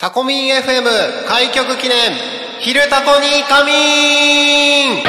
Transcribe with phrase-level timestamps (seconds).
[0.00, 0.82] タコミン FM
[1.28, 1.98] 開局記念
[2.60, 5.04] 昼タコに仮眠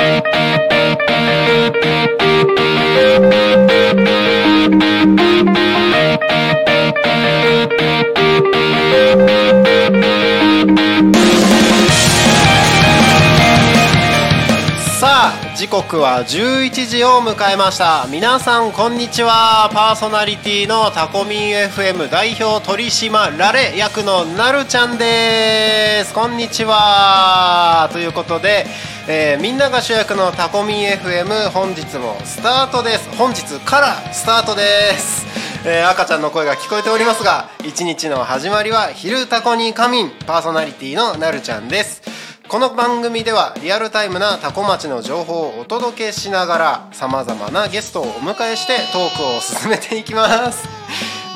[15.62, 18.07] 時刻は11時を迎えました。
[18.10, 19.70] 皆さんこんにちは。
[19.71, 26.16] パーソナリティのタコミン FM 代表取締られ役のなるちゃんです。
[26.16, 27.92] こんにちは。
[27.93, 28.66] ということで、
[29.07, 33.16] えーみんなが主役のタコミン FM 本日もスタートです。
[33.16, 34.64] 本日からスタートで
[34.98, 35.28] す。
[35.64, 40.12] えー赤ちゃんの声が聞こえておりますが一日の始まりは昼タコに仮眠。
[40.26, 42.02] パーソナリティのなるちゃんです。
[42.52, 50.68] この番組ではリアルタイムなタコ町の情報をお届けしながらさまざまなゲストをお迎えしてトークを進めていきます。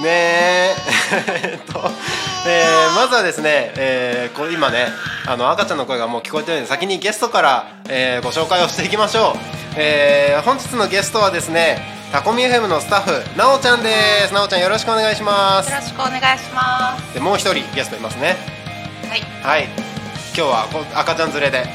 [0.01, 0.75] ねえ
[1.55, 1.89] えっと、
[2.45, 4.89] えーまずはですね、えーこれ今ね
[5.25, 9.39] あの赤ちゃんの声がもう聞こえてるので先にゲストから、えーご紹介をしていきましょう、
[9.77, 18.35] えー本日のゲストはですねタコミ FM のスタッフなおちゃんですなおちゃんよろしくお願いしますよろしくお願いしまでもう一人ゲストいますね
[19.01, 19.09] す。
[19.09, 19.23] はい。
[19.41, 19.94] はい
[20.37, 21.59] 今日はこ赤ちゃん連れで。
[21.59, 21.67] はい。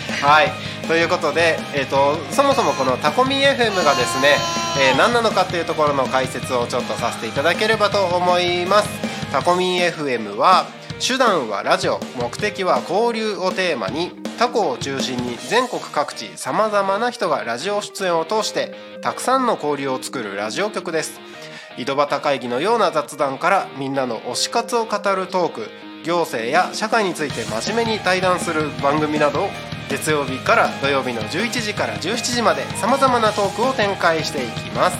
[0.24, 0.52] はい、
[0.88, 4.38] ということで、えー、とそもそもこのタコミ FM がですね、
[4.80, 8.88] えー何なのかっていうところの解説をちょっとさせていただければと思います。
[9.30, 10.64] タコミ FM は
[10.98, 21.20] 手段はラジオ目的は交流をテーマにタコを中心に全国各地さまざまな人がラジオ出演を通してたくさんの交流を作るラジオ局です。
[21.76, 29.50] 井戸端会議のような雑談からみんなの推し活を語るトーク行政や社会について真面目に対談する番組など
[29.90, 34.96] 月曜日から土曜日の11時から17時までさまざまなトークを展開していきます。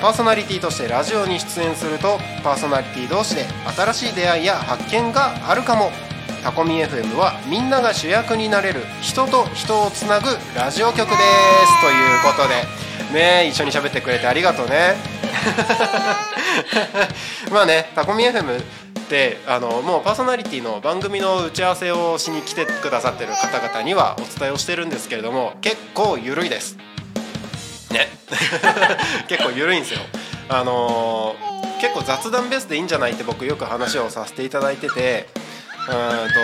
[0.00, 5.90] パーソナリティとしてラジオに出演するとパーソナリティ同士で新しい出会いや発見があるかも
[6.42, 11.10] タコミ FM はみんなが主役になれる人と人をつなぐラジオ局です
[11.80, 12.84] ということで。
[13.12, 14.96] ね一緒に喋ってくれてありがとうね。
[17.50, 26.76] まあねタコミ FM ってあのもうパーソナリティの番組の打ち合わせをしに来てくださってる方々にはお伝えをしてるんですけれども結構緩いです。
[27.90, 28.08] ね。
[29.28, 30.00] 結構緩いんですよ。
[30.48, 31.36] あの
[31.80, 35.28] 結構雑談ベースでいいんじゃないって僕よく話をさせていただいてて
[35.88, 36.34] うんと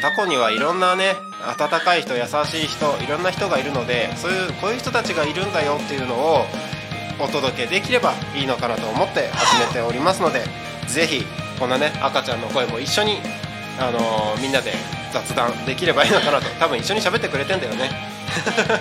[0.00, 1.14] タコにはいろんなね
[1.58, 6.44] 温かい人優しい人いろんな人がいるのでそういうこういう人たちがいるんだよっていうのを
[7.20, 10.44] お届けできればいいのかなと思って始めておりますので
[10.88, 11.24] ぜひ
[11.62, 13.18] こんなね赤ちゃんの声も一緒に、
[13.78, 14.72] あのーみんなで
[15.12, 16.46] 雑談できればいいのかなと。
[16.58, 17.88] 多分一緒に喋ってくれてんだよね。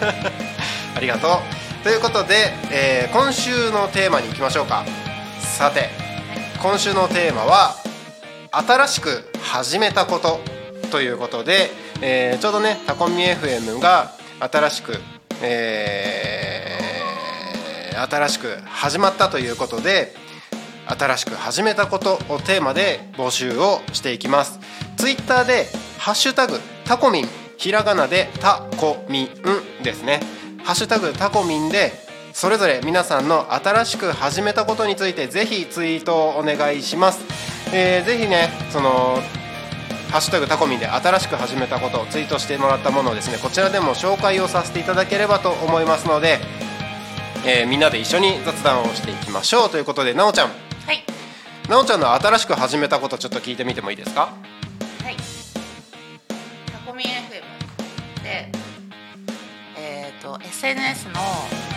[0.98, 1.84] ありがとう。
[1.84, 4.84] ということで、えー今週のテーマに行きましょうか。
[5.42, 5.92] さて
[6.60, 7.76] 今週のテーマは
[8.52, 10.42] 新しく始めたこと
[10.90, 11.70] ということで、
[12.02, 14.10] えーちょうどねタコミ FM が
[14.40, 15.00] 新しく、
[15.44, 20.16] えー新しく始まったということで
[20.98, 24.60] 新しく始めたことをテーマで募集をしていきます。
[24.98, 30.20] ツイッターで「ハッシュタグタコミン」ひらがなでタコミンですね
[30.66, 31.94] 「ハッシュタグタコミン」で
[32.34, 37.20] それぞれ皆さんの新しく始めたことについてぜひツイートをお願いします、
[37.72, 39.22] えーぜひねその
[40.12, 46.40] ハッシュタグタコミンで新しく始めたことをツイートしてもらったものをですねこちらでも紹介をさせていただければと思いますので、
[47.46, 50.71] えーみんなで一緒に雑談をしていきましょうということでなおちゃん。
[50.86, 51.04] はい。
[51.70, 54.34] なおちゃんの新しく始めたことちょっと聞いてみてもいいですか？
[55.04, 55.16] はい。
[56.72, 58.52] タコミ FM で、
[59.78, 61.14] えっ、と SNS の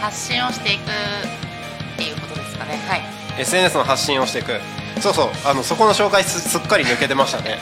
[0.00, 2.76] 発信をしていくっていうことですかね。
[2.88, 3.02] はい。
[3.38, 4.60] SNS の発信をしていく
[5.00, 7.58] そうそうあのそこの紹介すすっかり抜けてましたね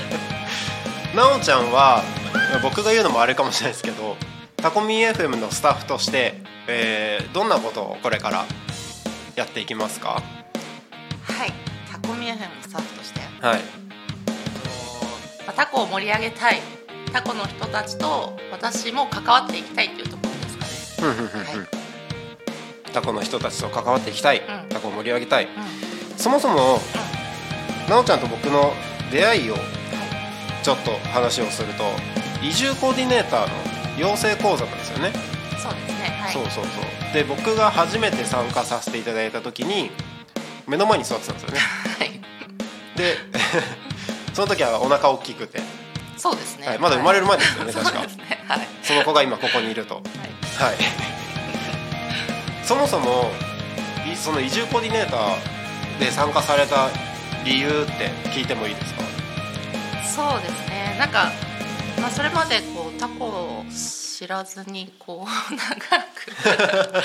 [1.16, 2.02] なおちゃんは
[2.62, 4.18] 僕が言うのもあれかもしれないですけど
[4.58, 8.44] タコミ FM のスタッフとして、えーどんなことをこれから
[9.36, 10.22] やっていきますか？
[11.22, 11.52] はい。
[11.92, 13.60] タコミ FM のスタッフとして、はい
[15.46, 16.60] まあ、タコを盛り上げたい。
[17.12, 21.12] タコの人たちと私も関わっていきたいっていうところですかね。
[21.12, 21.68] はい
[22.92, 26.18] タコの人たちと関わっていきたい、うんタコを盛り上げたいうん。
[26.18, 26.78] そもそも
[27.90, 28.72] なおちゃんと僕の
[29.12, 29.56] 出会いを
[30.62, 31.84] ちょっと話をすると
[32.42, 33.48] 移住コーディネーター
[33.98, 35.12] の養成講座なんですよね、
[35.58, 36.08] そうですね。
[36.22, 36.32] はい。
[36.32, 36.84] そうそうそう
[37.16, 39.90] で僕が初めて参加させていただいた時に
[40.66, 41.58] 目の前に座ってたんですよね
[41.98, 42.20] はい。
[42.98, 43.16] で
[44.34, 45.62] その時はお腹大きくて、
[46.18, 46.68] そうですね。
[46.68, 48.44] はい、まだ生まれる前ですよね、そう確かですね。
[48.46, 48.68] はい。
[48.82, 50.68] その子が今ここにいるとはい。
[50.68, 50.76] はい
[52.64, 53.30] そもそも
[54.12, 56.90] いその移住コーディネーターで参加された
[57.44, 59.02] 理由って聞いてもいいですか？
[60.04, 61.32] そうですねなんか、
[61.98, 63.64] まあ、それまでこうタコを
[64.16, 67.02] 知らずにこう 長く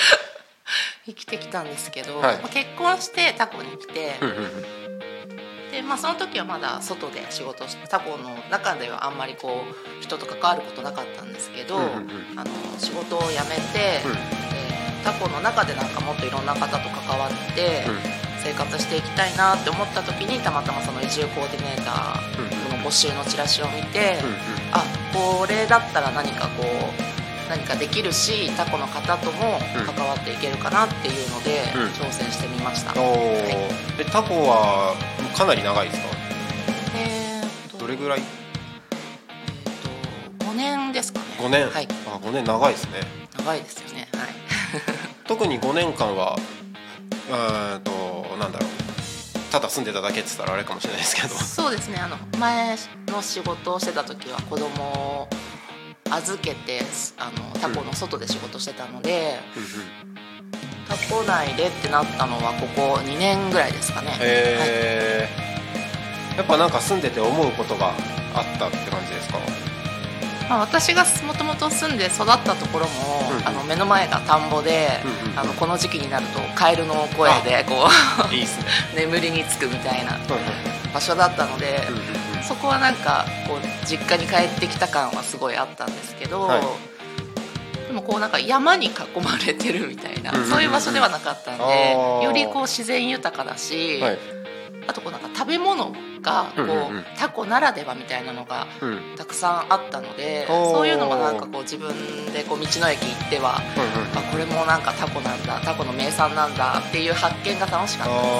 [1.04, 2.36] 生きてきたんですけど、はい。
[2.38, 4.14] まあ結婚してタコに来て、
[5.70, 9.64] でまあ、その時はまだ外で仕事をしてタコの中ではあんまりこ
[10.00, 11.90] う人と関わることなかったんですけど、うんうん
[12.32, 12.38] うん。
[12.38, 14.12] あの仕事を辞めて、うん。
[14.12, 18.00] えータコの中でなんかもっといろんな方と関わってうん。
[18.42, 29.58] 生活していきたいなって思った時にたまたまその移住コーディネータうんーの募集のチラシを見て、うんうんあこれだったら何かこう何かできるしタコの方とも
[29.94, 31.88] 関わっていけるかなっていうので、うん。
[31.92, 32.92] 挑戦してみました。
[32.92, 33.96] おー。
[33.96, 34.94] でタコは
[35.36, 36.08] かなり長いですか？
[36.96, 38.20] えーとどれぐらい？
[38.20, 41.24] えーと5年ですかね。
[41.38, 41.88] 5年、はい。
[42.06, 43.00] あ5年長いですね。
[43.38, 44.08] 長いですよね。
[44.14, 44.28] はい。
[45.28, 46.36] 特に5年間は
[47.28, 47.90] うーんと
[48.40, 48.81] なんだろう
[49.52, 51.28] ただ住んでただけって言ったらあれかもしれないですけど。
[51.28, 51.98] そうですね。
[51.98, 52.76] あの前
[53.08, 55.28] の仕事をしてた時は子供を
[56.10, 56.80] 預けて
[57.18, 59.38] あのタコの外で仕事してたので、
[60.88, 64.18] タコ内でってなったのはここ2年ぐらいですかね、はい。
[64.22, 65.52] えー
[66.36, 67.88] やっぱなんか住んでて思うことが
[68.34, 69.38] あったって感じですか？
[70.52, 72.92] まあ、私がもともと住んで育ったところも、
[73.38, 74.88] うんあの目の前が田んぼで、
[75.32, 77.88] うんあのこの時期になるとカエルの声でこ
[78.30, 78.66] いいですね。
[78.92, 80.18] う 眠りにつくみたいな
[80.92, 81.88] 場所だったので、
[82.46, 86.60] そこはなんかこう実家に帰ってきた感はすごいあったんですけど、はい。
[87.86, 88.90] でもこうなんか山に囲
[89.24, 94.41] まれてるみたいな、そういう場所ではなかったんでよりこう自然豊かだし、はい
[94.88, 96.96] あとこうなんか食べ物がこう、うんうん。
[96.96, 99.00] うんタコならではみたいなのがうん。
[99.16, 100.74] たくさんあったのでおー。
[100.74, 101.92] そういうのもなんかこう自分
[102.32, 108.12] でこう道の駅行ってはうんうんあこれもなんかタコなんだタコの名産なんだっていう発見が楽しかった。
[108.14, 108.32] ですね。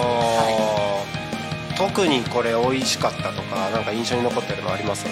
[1.74, 1.78] はい。
[1.78, 5.06] 特にこれ美味しかったとかなんか印象に残ってるのあります？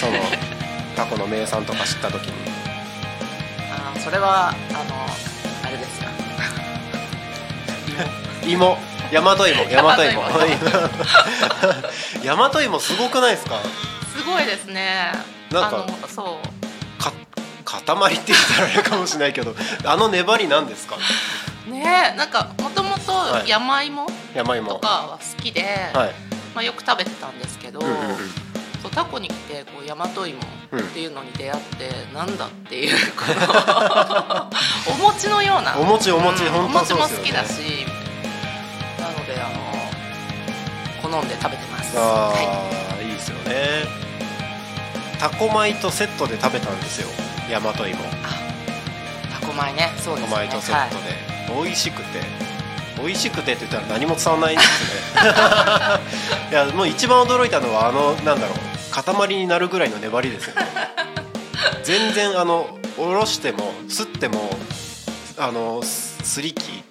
[0.00, 0.12] その
[0.96, 2.32] タコの名産とか知った時に。
[3.70, 4.54] あーそれはあの
[5.64, 6.08] あれですよ
[8.46, 8.78] 芋
[9.12, 10.22] 大和芋大和芋
[12.24, 13.56] 大和芋すごくないですか？
[14.16, 15.12] すごいですね。
[15.50, 17.02] なんかそう。
[17.02, 17.12] か
[17.84, 19.54] 塊って言ったらあれかもしれないけど
[19.84, 20.96] あの粘りなんですか？
[21.68, 23.48] ねなんかもともとはい。
[23.48, 24.74] 山芋山芋。
[24.74, 25.62] とかは好きで、
[25.92, 26.14] はい。
[26.54, 28.16] まあ、よく食べてたんですけど、うんうんうん。
[28.82, 30.38] そうタコに来てこう大和芋
[30.78, 34.50] っていうのに出会って、なんだっていうこの
[34.94, 35.76] お餅のような。
[35.76, 37.18] お餅お餅うん本当お餅もそうですよね。
[37.18, 38.05] 好きだしなので
[39.40, 39.48] あ
[41.02, 41.98] の好んで食べてます。
[41.98, 42.32] あは
[42.98, 43.84] あ、い、いですよね。
[45.18, 47.08] タコ米とセットで食べたんですよ。
[47.50, 47.88] 大和芋。
[47.88, 47.94] い、
[49.40, 49.92] タコ米ね。
[49.98, 50.36] そうですね。
[50.36, 50.90] 米とセッはい。
[50.90, 52.20] トで、美味しくて。
[53.02, 55.30] 美味しくてって言ったら何も伝わらないんですね。
[56.50, 58.58] いやもう一番驚いたのはあのなんだろう。
[58.90, 60.62] 塊になるぐらいの粘りですよね。
[61.84, 62.66] 全然あの
[62.96, 64.48] おろしてもすっても
[65.38, 66.82] あのすすり器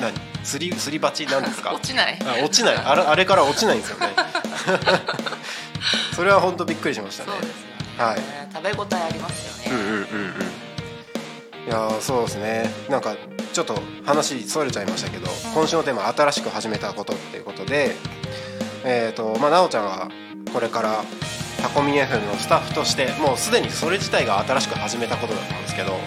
[0.00, 0.12] 何？
[0.44, 1.72] すりすり鉢なんですか？
[1.74, 2.18] 落ちない。
[2.24, 2.76] あ落ちない。
[2.76, 4.08] あれあれから落ちないんですよね。
[6.14, 7.30] それは本当びっくりしましたね。
[7.32, 7.36] ね、
[7.98, 8.20] はい。
[8.52, 11.66] 食べ応えありますよね、うんうんうんうん。
[11.66, 12.70] いやーそうですね。
[12.88, 13.16] なんか
[13.52, 17.96] ちょっと話それちゃいましたけど、今週のテーマ新しく始めたことっていうことで
[18.84, 20.08] えっ、とまあ奈緒ちゃんは
[20.52, 21.04] これから
[21.60, 26.00] タコミ FM のスタッフとしてもうすでにそれ自体が新しく始めたことだと思うんですけど、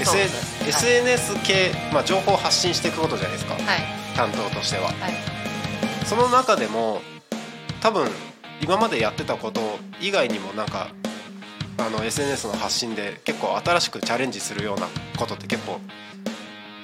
[0.00, 0.70] S ですはい。
[0.70, 3.54] SNS 系、まあ、情報を発信していくことじゃないですか。
[3.54, 3.64] はい。
[4.16, 4.86] 担当としては。
[4.86, 4.94] はい。
[6.04, 7.00] その中でも
[7.80, 8.08] 多分
[8.62, 9.60] 今までやってたこと
[10.00, 10.88] 以外にもなんか
[11.78, 15.80] あの SNS の発信で結構新しくチャレンジするようなことって結構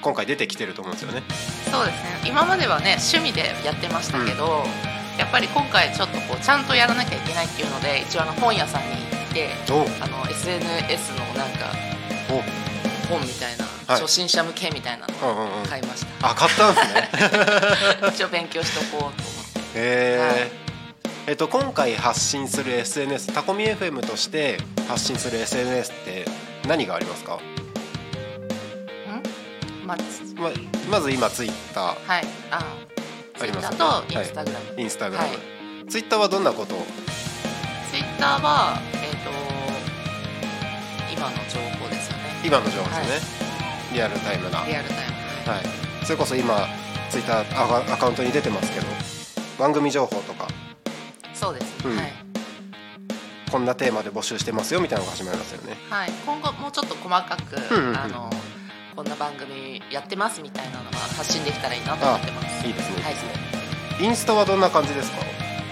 [0.01, 1.23] 今回出てきてると思うんですよね。
[1.71, 2.29] そうですね。
[2.29, 4.63] 今まではね趣味でやってましたけど、
[5.17, 8.97] やっぱり今回ちょっとこうちゃんとやらなきゃいけないっていうので一応あの本屋さんに行
[9.31, 9.81] ってお。
[10.03, 11.73] あの SNS のなんか
[12.29, 12.74] お
[13.05, 14.01] 本みたいな、はい。
[14.01, 15.61] 初心者向けみたいなのうんうんうん。
[15.61, 17.09] を買いました、あ買ったんですね。
[18.13, 19.21] 一応勉強しておこうと思って。
[19.75, 20.65] えー。
[21.27, 24.57] えっと、今回発信する SNS タコミ FM として
[24.87, 26.25] 発信する SNS って
[26.67, 27.39] 何がありますか、ん？
[29.87, 29.95] ま
[30.37, 30.51] ま
[30.89, 31.83] まず今ツイッター。
[32.07, 32.27] はい。
[32.51, 32.59] あ
[33.41, 33.77] ありますね。
[33.77, 35.37] とインスタグラム、インスタグラム、はい。
[35.89, 36.75] ツイッターはどんなこと？
[36.75, 36.85] を
[37.91, 39.31] ツイッターはえっ、と
[41.11, 41.74] 今の情報
[42.45, 43.47] 今の情報ですね、
[43.91, 46.05] リアルタイムな、はい、リアルタイム。
[46.05, 46.67] それこそ今
[47.09, 48.85] ツイッターアカウントに出てますけど
[49.57, 50.47] 番組情報とか。
[51.33, 51.97] そうです、うん。
[51.97, 52.13] はい。
[53.51, 55.75] こんなテーマで募集してますよみたいなのが始まりますよね。
[55.89, 57.97] はい、今後もうちょっと細かく、うんうんうん。
[57.97, 58.29] あの
[58.95, 62.67] こんな番組やってますみたいなのは発信できたらいいなと思ってます。
[62.67, 62.99] いいですねい。
[62.99, 65.17] いはいですね、インスタはどんな感じですか？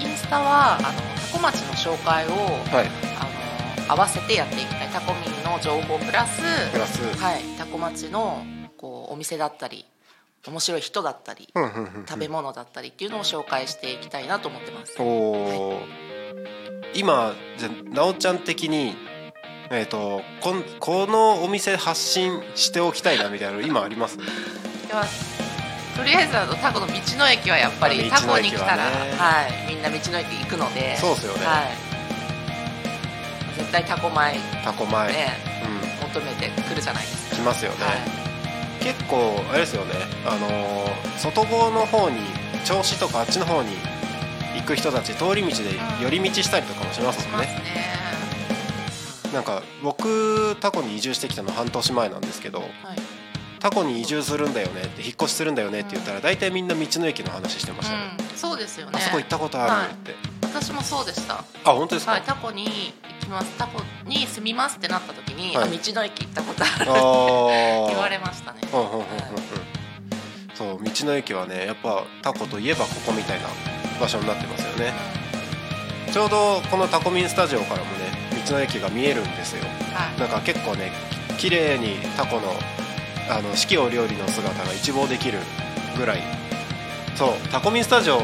[0.02, 2.88] インスタタはあのタコ町の紹介を、はい。
[3.20, 4.88] あの合わせてやっていきたい。
[4.88, 6.42] タコミンの情報プラス
[6.72, 7.02] プラス。
[7.22, 8.44] はい、タコ町の
[8.78, 9.86] こうお店だったり
[10.48, 12.06] 面白い人だったり、うんうんうんうん。
[12.08, 14.96] 食べ物だったりっていうのを紹介していきたいなと思ってます。
[15.00, 15.80] おお、
[16.96, 18.96] 今じゃあなおちゃん的に
[19.70, 24.18] えっ、とこんこのお店発信しておきたいなみたいなの今あります？
[24.18, 24.24] と
[26.04, 30.98] りあえずあのタコの道の駅はやっぱりあタコに来たら、ねはい、みんな道の駅行くので。
[30.98, 31.46] そうですよね。
[31.46, 31.93] はい、
[33.58, 34.34] 絶対タコ米。
[34.34, 35.14] ねタコ前、
[36.14, 37.96] 求めてくるじゃないですうん、来ますよね、か、はい。
[38.84, 39.94] 結構あれですよね。
[40.26, 42.18] あのー外房の方に
[42.66, 43.78] 銚子とかあっちの方に
[44.56, 47.94] 行く人たち通り道で寄り道したりとかもしますもんね、しますね。
[49.34, 52.70] なんか僕タコに移住してきたの半年前なんですけどはい
[53.64, 58.92] タコに移住するんだよねって引っ越しするんだよねって言ったら大体みんな道の駅の話してましたね、うん、そうですよね。
[58.98, 61.36] あそこ行ったことあるって、私もそうでした。
[61.36, 62.70] あ本当ですか、はいタコに行
[63.22, 63.58] きます。
[63.58, 65.70] タコに住みますってなった時に、はい。
[65.70, 67.88] あ道の駅行ったことあるあー。
[67.88, 68.60] 言われましたね。
[68.74, 69.00] うんうんうんうん。
[69.00, 69.08] うん
[70.56, 73.48] そう道の駅はねやっぱタコといえばここみたいな
[74.00, 74.94] 場所になってますよね。
[76.12, 78.12] ちょうどこのタコミンスタジオからもね
[78.46, 79.64] 道の駅が見えるんですよ。
[79.94, 80.20] はい。
[80.20, 80.92] なんか結構ね
[81.40, 82.54] 綺麗にタコの
[83.30, 85.40] あの四季折々の姿が一望できる
[85.98, 86.22] ぐらい。
[87.16, 87.34] そう。
[87.52, 88.20] タコミンスタジオ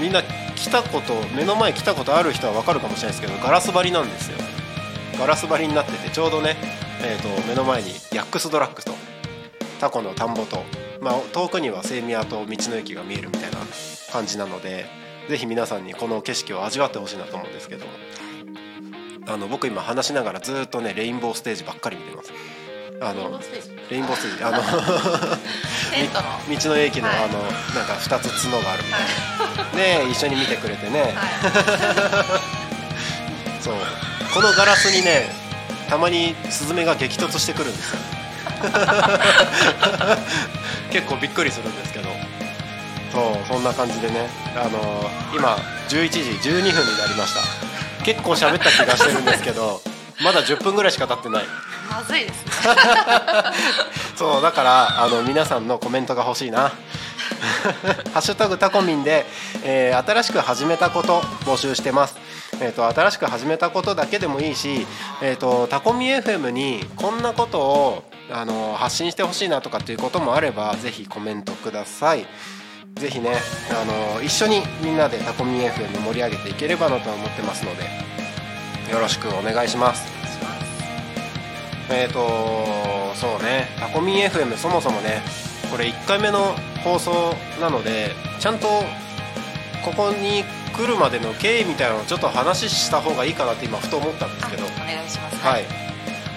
[0.00, 4.38] みんな来たこと目の前来たことある人は分かるかもしれないですけどガラス張りなんですよ。
[5.18, 6.56] ガラス張りになっててちょうどね、
[7.02, 8.92] えー、と目の前にヤックスドラッグと
[9.78, 10.64] タコの田んぼと、
[11.00, 13.58] まあ、遠くにはセイミヤと道の駅が見えるみたいな
[14.10, 14.86] 感じなので
[15.28, 17.84] ぜひ皆さんにこの景色を味わってほしいなと思うんですけど
[19.26, 22.32] あの僕今話しながらずっとねレインボーステージばっかり見てます。
[23.02, 23.40] あの
[23.90, 24.44] レインボーステージ。
[24.44, 24.58] あの
[26.60, 27.16] 道の駅のはい。
[27.24, 27.48] あのな
[27.82, 29.00] んか2つ角があるみたい
[29.96, 30.02] な。
[30.04, 31.14] ね一緒に見てくれてね。
[31.16, 32.24] は
[33.60, 33.74] そう。
[34.34, 35.34] このガラスにね
[35.88, 37.98] たまにスズメが激突してくるんですよ。
[40.92, 42.10] 結構びっくりするんですけど。
[43.12, 44.28] そうそんな感じでね。
[44.54, 45.56] あの今
[45.88, 47.40] 11時12分になりました。
[48.04, 49.80] 結構喋った気がしてるんですけど
[50.20, 51.46] まだ10分ぐらいしか経ってないい
[51.90, 52.50] まずいですね
[54.16, 56.72] そうだからあの皆さんのコメントが欲しいな
[58.12, 59.26] ハッシュタグタコミンで、
[59.62, 62.16] えー新しく始めたこと募集してます。
[62.62, 64.86] えー、と新しく始めたことだけでもいいし、
[65.22, 72.26] えー、とタコミ FM にこんなことをあの発信してほしいなとかっていうこともあればぜひコメントください。
[72.96, 73.36] ぜひね
[73.70, 73.84] あ
[74.16, 77.84] の一緒にみんなでタコミ FM 盛り上げていければなと思ってますので
[78.92, 80.29] よろしくお願いします。
[81.90, 85.22] えーとそうねタコミン FM そもそもね
[85.70, 86.54] これ1回目の
[86.84, 88.66] 放送なのでちゃんと
[89.84, 90.44] ここに
[90.76, 94.64] 来るまでの経緯みたいなのをちょっと話した方がいいかなって今ふと思ったんですけど。
[94.64, 95.36] お願いします。
[95.44, 95.64] はい。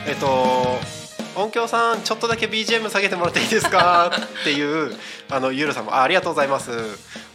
[0.08, 0.80] えっ、と
[1.40, 4.12] 音響さんちょっとだけ BGM 下げてもらっていいですか？
[4.42, 4.96] っていう
[5.30, 6.72] あのゆるさもあありがとうございます。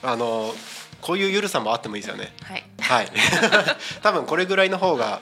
[0.03, 0.55] あの
[1.01, 2.33] こういうゆるさもあってもいいですよね。
[2.43, 2.65] はい。
[2.81, 3.09] はい。
[4.03, 5.21] 多分これぐらいの方が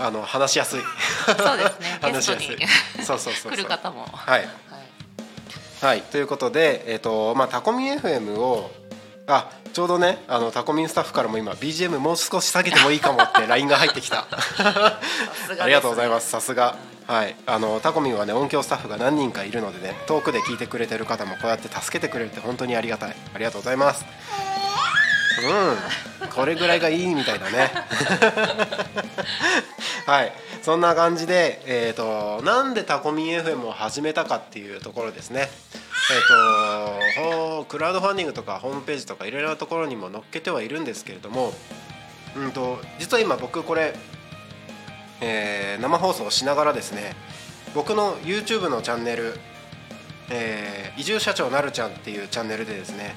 [0.00, 0.80] あの話しやすい。
[1.26, 1.98] そうですね。
[2.02, 3.04] ゲ話しやすい。
[3.04, 3.52] そうそうそうそう。
[3.52, 4.08] 来る方も。
[4.12, 4.40] はい。
[4.40, 4.48] はい。
[5.80, 8.70] はい、ということで、えっとまあ、タコミン FM を
[9.28, 14.26] あちょうどねあのタコミンスタッフからも今 BGM もう少し下げてもいいかもって LINE が入ってきた。
[15.60, 16.30] ありがとうございます。
[16.30, 16.76] さすが。
[17.06, 17.36] はい。
[17.46, 23.16] あのタコミンはね音響スタッフが何人かいるのでね遠くで聞いてくれてる方もこうやって助けてくれるって本当にありがたい。
[23.34, 24.04] ありがとうございます
[25.42, 26.28] うん。
[26.30, 27.70] これぐらいがいいみたいだね。
[30.06, 30.32] はい。
[30.62, 35.48] そんな感じで、えー、となんでタコミン FM を始めたかっていうところですね。
[36.10, 41.52] えー、とクラウドファンディングとかホームページとかいろいろなところにも載っけてはいるんですけれども、
[42.36, 43.94] うん、と実は今僕これ、
[45.20, 47.14] えー生放送しながらですね
[47.74, 49.38] 僕の YouTube のチャンネル
[50.28, 53.14] 「えー移住社長なるちゃん」っていうチャンネルでですね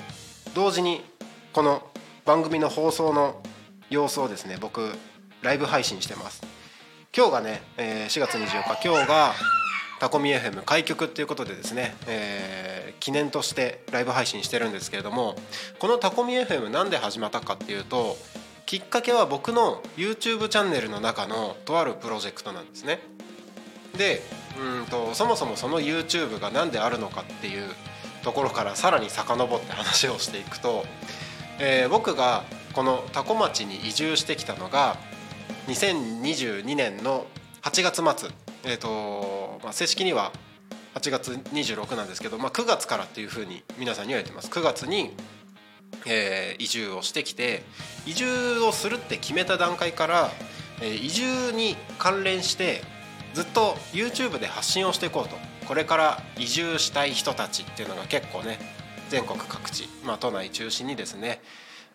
[0.54, 1.04] 同時に
[1.54, 1.82] この
[2.32, 3.44] 番組の放送の
[3.90, 4.94] 様子をですね僕
[5.42, 6.42] ライブ配信してます。
[7.14, 8.88] 今日がね、えー4月24日。
[8.88, 9.34] 今日が
[10.00, 15.36] タコミ FM 開局っていうことでですね、えー記念としてライブ配信してるんですけれども
[15.80, 18.16] このタコミ FM なんで始まったかっていうと
[18.66, 23.02] きっかけは僕の YouTube チャンネルの中のとあるプロジェクトなんですね。
[23.98, 24.22] で
[24.58, 27.70] うんとそもそもその YouTube が何であるのかっていう
[28.24, 30.86] ところからさらに遡って話をしていくと、
[31.64, 34.98] えー僕がこの多古町に移住してきたのが
[35.68, 37.28] 2022年の
[37.62, 38.30] 8月末、
[38.64, 40.32] えーとまあ、正式には
[40.96, 44.50] 8月26なんですけど、まあ、9月からっていうふうに皆さんには言ってます。
[44.50, 45.14] 9月に
[46.08, 47.62] えー移住をしてきて
[48.08, 50.32] 移住をするって決めた段階から、
[50.82, 52.82] えー移住に関連して
[53.36, 55.36] ずっと YouTube で発信をしていこうと。
[55.68, 58.58] これから移住したい人たちっていうのが結構ね
[59.12, 61.42] 全国各地、まあ、都内中心にですね、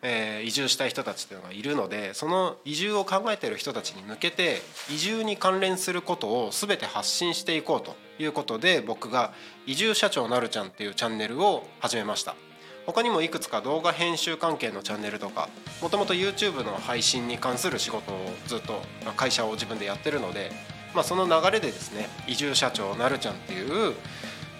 [0.02, 4.60] えー移住したい人たちっていうのがいるのでその移住を考えている人たちに向けて
[4.92, 9.32] 移住に関連することを全て発信していこうということで僕が
[9.66, 12.36] 「移住社長なるちゃん」っていうチャンネルを始めました。
[12.84, 15.48] 他にもいくつか動画編集関係のチャンネルとか
[15.82, 18.80] もともと YouTube の配信に関する仕事をずっと
[19.16, 20.52] 会社を自分でやってるので、
[20.94, 23.94] まあ、その流れでですね移住社長なるちゃんっていう、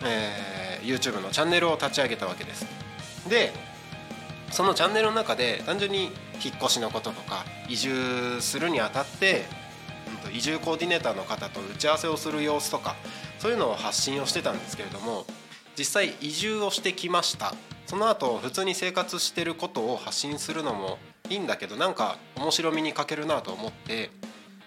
[0.05, 2.65] えー YouTube のチャンネルを立ち上げたわけです。
[3.29, 3.53] で
[4.53, 6.13] そのチャンネルの中で単純に
[6.43, 9.45] 引っ越しのこととか移住するにあたって
[10.09, 12.95] うんと移住コーディネーターの方と打ち合わせをする様子とか
[13.41, 15.25] そういうのを発信をしてたんですけれども
[15.77, 17.53] 実際移住をしてきました。
[17.87, 20.99] その後普通に生活してることを発信するのも
[21.29, 24.11] いいんだけどなんか面白みに欠けるなと思って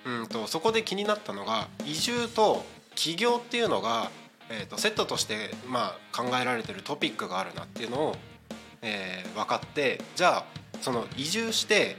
[0.06, 2.64] うんとそこで気になったのが移住と
[2.96, 4.12] 起業っていうのが、
[4.50, 8.16] えー、とセットとして、まあ、考えられてるトピックがあるなっていうのを、
[8.82, 10.46] えー分かってじゃあ
[10.82, 11.96] その移住して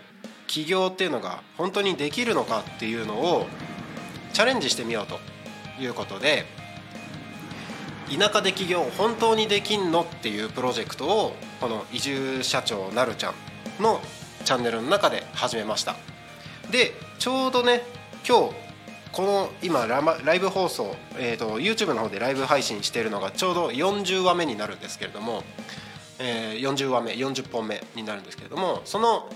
[0.46, 3.46] 起業っていうのが本当にできるのかっていうのを
[4.32, 5.18] チャレンジしてみようと
[5.82, 6.44] いうことで
[8.10, 13.34] 田舎で起業本当にできんのっていうプロジェクトをこの移住社長なるちゃん
[13.82, 14.00] の
[14.44, 15.94] チャンネルの中で始めました。
[16.70, 17.82] でちょうどね
[18.26, 18.54] 今日
[19.12, 25.42] この今ライブ放送、えー、と YouTube の方でライブ配信しているのがちょうど40話目になるんですけれども、
[26.18, 29.28] えー40話目40本目になるんですけれどもその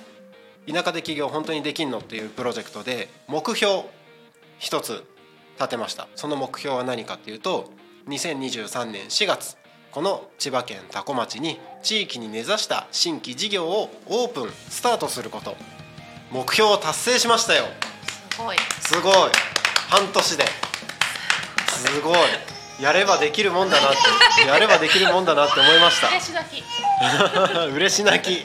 [0.71, 3.85] 田舎で起業本当にできんのっていうプロジェクトで目標
[4.59, 5.04] 一つ
[5.57, 6.09] 立てました。
[6.16, 7.71] その目標は何かっていうと
[8.09, 9.57] 2023年4月
[9.90, 15.57] この千葉県多古町に地域に根ざした新規事業をオープンスタートすること。
[16.33, 17.64] 目標を達成しましたよ。
[18.33, 18.57] すごい。
[18.81, 20.44] すごい半年で。
[21.68, 22.18] すごい。
[22.81, 23.92] やればできるもんだなっ
[24.37, 26.09] てやればできるもんだなって思いました。
[26.09, 26.64] 嬉し泣き。
[27.73, 28.44] 嬉し泣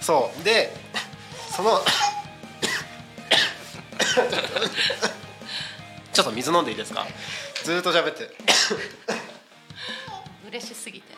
[0.00, 0.44] そう。
[0.44, 0.74] で
[1.54, 1.84] その
[6.12, 7.06] ちょっと水飲んでいいですか？
[7.64, 8.30] ずーっと喋って。
[10.48, 11.14] 嬉しすぎて。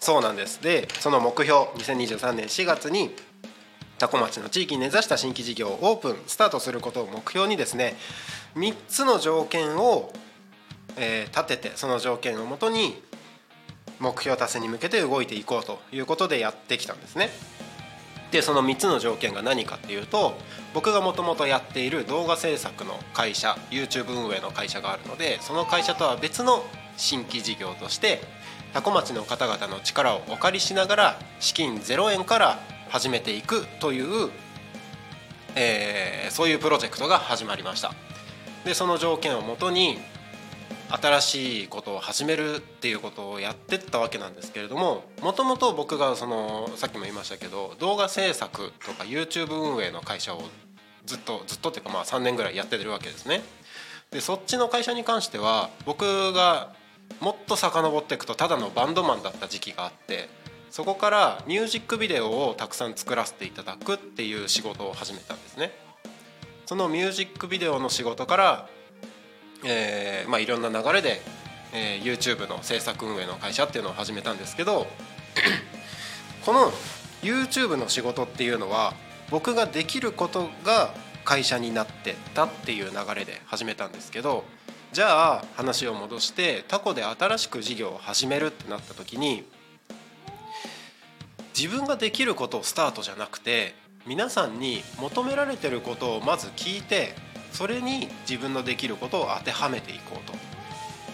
[0.00, 0.60] そうなんです。
[0.60, 3.14] でその目標2023年4月に
[3.98, 7.96] 多古町の地域に根ざした新規事業をオープンスタートすることを目標にですね
[8.54, 10.12] 3つの条件を、
[10.96, 13.02] えー立ててその条件をもとに
[14.00, 17.30] 目標達成に向けて動いていこうということでやってきたんですね。
[18.30, 20.34] でその3つの条件が何かっていうと
[20.74, 26.62] 僕がもともとやっている動画制作の会社 YouTube 運営の会社があるのでその会社とは別の
[26.98, 28.20] 新規事業として
[28.74, 32.58] 多古町の方々の力をお借りしながら資金0円から
[32.88, 34.30] 始めていくという、
[35.54, 37.94] えーそういうプロジェクトが始まりました
[38.64, 39.98] でその条件をもとに
[40.90, 50.42] 新しいことを始めるっていうことをやってったわけなんですけれどももともと僕がそのさっきも言いましたけど動画制作とか YouTube 運営の会社を
[51.04, 53.42] ずっとずっとっていうかまあ3年ぐらいやってるわけですね。
[54.10, 56.72] でそっちの会社に関しては僕が
[57.20, 60.28] もっと遡っていくとただのバンドマンだった時期があって
[60.70, 65.72] そこからミュージックビデオをたくさん作らせていただくっていう仕事を始めたんですね。
[66.66, 68.68] そのミュージックビデオの仕事から
[69.64, 71.20] えーまあ、いろんな流れで、
[71.72, 74.86] えー YouTube の制作運営の会社っていうのを始めたんですけど
[76.46, 76.72] この
[77.22, 78.94] YouTube の仕事っていうのは
[79.30, 84.44] 僕ができることが会社になってたっていう流れで始めたんですけど
[84.92, 89.44] じゃあ話を戻してタコで新しく事業を始めるってなった時に
[91.58, 93.74] 自分ができることをスタートじゃなくて
[94.06, 97.16] 皆さんに求められてることをまず聞いて
[97.50, 100.38] それに自分のできることを当てはめていこうと。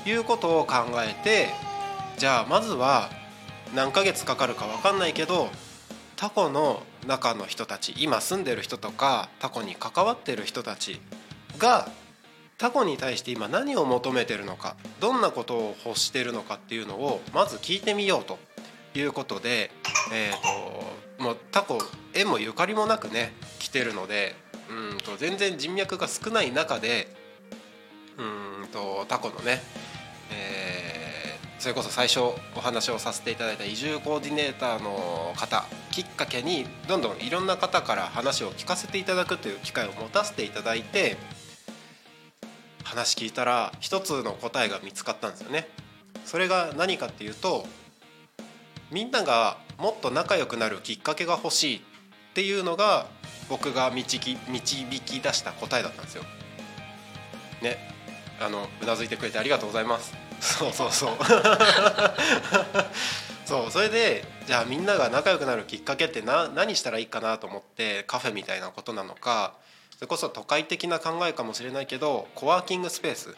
[0.06, 1.48] いうことを考えて
[2.18, 3.08] じゃあまずは
[3.74, 5.48] 何ヶ月かかるか分かんないけど
[6.16, 11.00] タコの中の人たち今住んでる人とかタコに関わってる人たち
[11.56, 11.88] が
[12.58, 18.38] タコに対して今何を求めてるのかどんなことを欲してるのかっていうのをまず聞いてみようと。
[18.98, 19.70] いうことで、
[20.12, 21.78] えー、ともうタコ
[22.12, 24.34] 縁もゆかりもなくね来てるので
[24.70, 27.08] うんと全然人脈が少ない中で
[28.18, 29.62] うんとタコのね、
[30.30, 31.04] えー
[31.64, 32.20] それこそ最初
[32.54, 41.16] お話をさせていただいた移住コーディネーターの方きっかけにどんどんいろんな方から話を聞かせていただくという機会を持たせていただいて
[42.82, 45.66] 話聞いたら一つの答えが見つかったんですよね。
[46.26, 47.66] それが何かっていうと
[48.90, 51.80] みんながもっと仲良くなるきっかけが欲しいっ
[52.34, 53.06] ていうのが
[53.48, 56.24] 僕が導き導き出した答えだったんですよ。
[57.62, 57.78] ね。
[58.40, 60.14] あのうなずいてくれてありがとうございます。
[60.40, 61.16] そうそうそう。
[63.46, 69.52] そうそれでじゃあみんなが仲良くなるきっかけってな何したらいいかなと思ってカフェみたいなことなのか
[69.94, 73.36] それこそ都会的な考えかもしれないけどコワーキングスペース。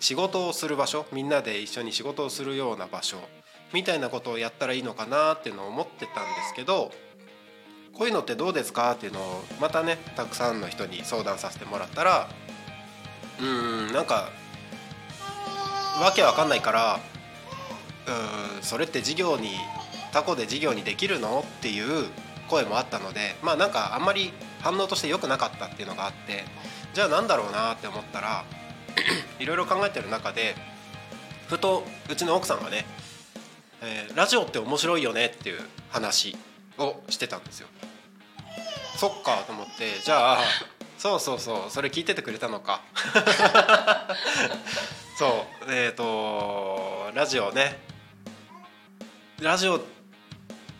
[0.00, 1.06] 仕事をする場所。
[1.12, 3.18] みんなで一緒に仕事をするような場所。
[3.72, 6.90] みたいなことをやったらいいのかなっていうのを思ってたんですけど
[7.94, 12.28] こういうのってどうですかっていうのをまたねたくさんの人に相談させてもらったら
[13.40, 14.30] うんなんか
[16.00, 17.00] わけわかんないから
[18.58, 19.50] うんそれって事業に
[20.12, 22.08] タコで事業にできるのっていう
[22.48, 26.44] 声もあったのでまあなんかあんまり反応として良くなかったっていうのがあって
[26.94, 28.44] じゃあなんだろうなって思ったら
[29.40, 30.54] いろいろ考えてる中で
[31.48, 32.86] ふとうちの奥さんがね、
[33.82, 36.36] えーラジオって面白いよねっていう話
[36.78, 37.68] をしてたんですよ。
[38.96, 40.38] そっかと思ってじゃあ
[40.98, 42.82] そうそうそうそれ聞いててくれたのか
[45.18, 47.80] そうえっ、とラジオね
[49.40, 49.80] ラジオ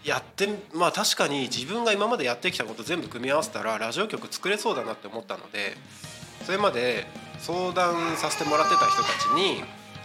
[0.04, 5.76] やってまあ確かに自分が今までやってきたこと全部組み合わせたらラジオ局作れそうだなって思ったので
[6.46, 7.06] それまで
[7.40, 9.64] 相談させてもらってた人たちに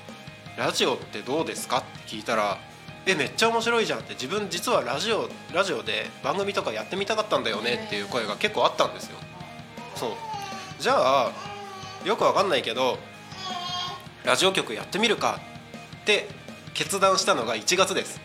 [0.58, 2.58] 「ラジオってどうですか?」って聞いたら
[3.08, 9.18] 「えめっちゃ面白いじゃん」って自分実はラジオラジオで番組とかやってみたかったんだよねっていう声が結構あったんですよ。
[9.96, 10.12] そう。
[10.80, 10.94] じゃ
[11.28, 11.32] あ
[12.06, 13.00] よくわかんないけど
[14.24, 15.40] ラジオ局やってみるか
[16.02, 16.28] って
[16.74, 18.20] 決断したのが1月です。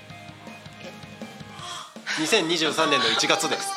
[2.21, 3.71] 2023年の1月です。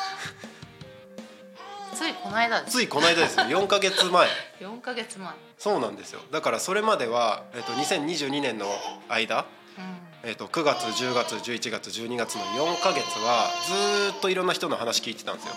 [1.94, 2.72] ついこの間です。
[2.78, 3.44] ついこの間ですよ。
[3.44, 4.28] 4ヶ月前。
[4.60, 5.30] 4ヶ月前。
[5.58, 6.20] そうなんですよ。
[6.30, 8.66] だからそれまでは、えっと、2022年の
[9.08, 9.46] 間、
[9.78, 15.54] うんえっと、9月10月11月12月の4ヶ月はずーっといろんな人の話聞いてたんですよ。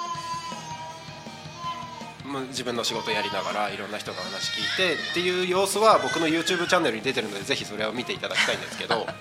[2.32, 9.08] もう自分の仕事やりながらいろんな人の話聞いてっていう様子は僕の YouTube チャンネルに出てるのでぜひそれを見ていただきたいんですけど。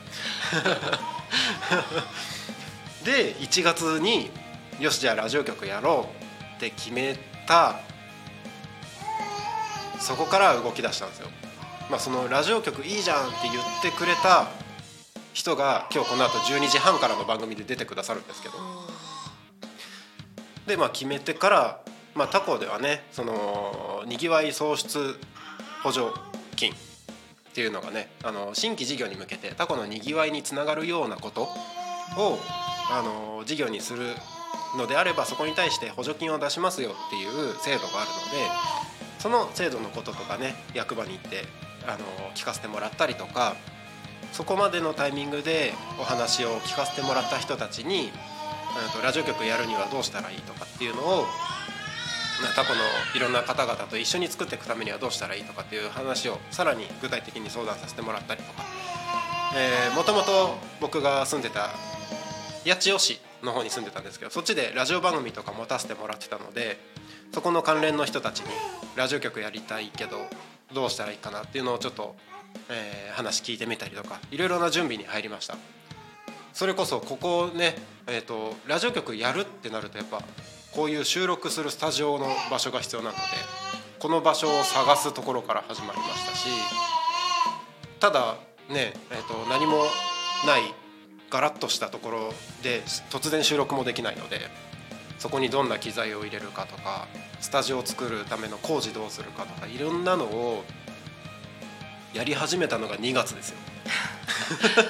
[3.07, 4.31] で1月に
[4.79, 6.11] よしじゃあラジオ局やろ
[6.53, 7.81] うって決めた。
[9.99, 11.31] そこから動き出したんですよ。
[11.89, 14.51] まあ、そのラジオ局いいじゃんって言ってくれた
[15.39, 18.55] 人が今日この後12時半からの番組で出てくださるんですけど。
[20.67, 21.81] でまあ決めてから、
[22.17, 25.17] まあ、他校ではねそのにぎわい創出
[25.85, 26.09] 補助
[26.57, 26.75] 金っ
[27.55, 31.49] ていうのがねあの新規事業に向けて他校のにぎわいにつながるようなことを
[32.91, 34.09] あの事業にする
[34.77, 41.45] のであればそこに対して補助金を出しますよっていう制度があるのでその制度のこととかね役場に行って
[41.87, 41.99] あの
[42.35, 43.55] 聞かせてもらったりとか
[44.33, 48.11] そこまでのタイミングでお話を聞かせてもらった人たちに
[48.95, 51.23] とラジオ局やるにはどうしたらいいとかっていうのを
[52.43, 52.81] まあタコの
[53.17, 58.63] いろんな方々と一緒に作っていくためにはどうしたらいいとかっていう話をさらに具体的に相談させてもらったりとか。
[59.97, 61.71] もともと僕が住んでた
[62.67, 66.79] 八千代市の方に住んでたんですけどそっちでラジオ番組とか持たせてもらってたので
[67.33, 68.47] そこの関連の人たちに
[68.95, 70.19] ラジオ局やりたいけど
[70.75, 72.15] どうしたらいいかなっていうのをちょっと、
[72.69, 75.57] えー話聞いてみたりとかいろいろな準備に入りました。
[76.53, 80.23] それこそここね、えー、とラジオ局やるってなるとやっぱ
[80.73, 83.21] こういう収録するスタジオの場所が必要なので
[84.01, 86.49] この場所を探すところから始まりましたし
[88.01, 88.37] ただ
[88.69, 89.85] ね、えー、と何も
[90.47, 90.63] ない
[91.31, 92.33] ガラッとしたところ
[92.63, 94.41] で突然収録もできないので
[95.19, 97.07] そこにどんな機材を入れるかとか
[97.41, 100.65] スタジオを作るための工事どうするかとかいろんなのを
[102.19, 103.57] やり始めたのが2月ですよ。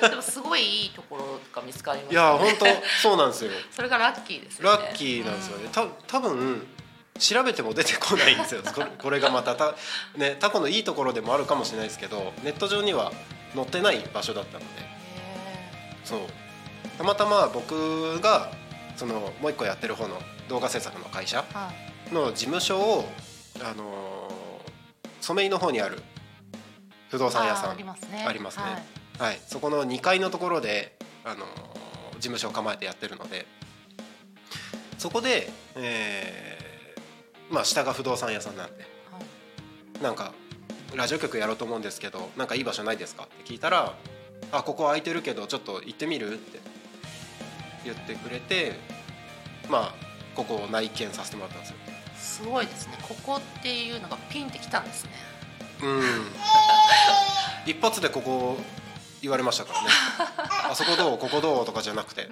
[0.09, 2.67] でもすごいいいところが見つかりまいしたねや本当
[3.03, 3.51] そうなんですよ。
[3.71, 5.69] それがラッキーですよねラッキーなんですよね。
[5.71, 6.67] た多分
[7.19, 8.63] 調べても出てこないんですよ。
[8.63, 9.75] こ れこれがまたた
[10.17, 13.13] ねタコのいいところでもあるかもしれないですけど、ネット上には
[13.55, 14.67] 載ってない場所だったので、
[16.05, 16.21] そう
[16.97, 18.51] たまたま僕が
[18.97, 21.45] そのもう一個やってる方の動画制作の会社
[22.11, 23.13] の事務所を
[23.61, 24.39] あのー
[25.21, 26.03] 染井の方にある
[27.11, 28.25] 不動産屋さんありますね。
[28.27, 28.63] ありますね。
[28.65, 29.31] はい。
[29.31, 31.79] はい、そこの2階のところで、あのー
[32.19, 33.47] 事務所を構えてやってるので
[34.99, 39.21] そこで、えーまあ下が不動産屋さんなんでは
[40.01, 40.03] い。
[40.03, 40.33] なんか
[40.97, 43.95] ラジオ局やろうと思うんですけどなんかいい場所ないですかって聞いたら
[44.51, 46.59] 「あここ空いてるけどちょっと行ってみる?」って
[47.85, 48.75] 言ってくれて
[49.69, 51.77] まあここを内見させてもらったんですよ。
[52.17, 52.99] すごいですね。
[53.03, 55.11] ここっていうのがピンってきたんですね。
[55.83, 56.01] うん
[57.67, 58.57] 一発でここ
[59.21, 59.89] 言われましたからね。
[60.71, 61.19] あそこどう？
[61.19, 61.67] ここどう？
[61.67, 62.29] とかじゃなくて。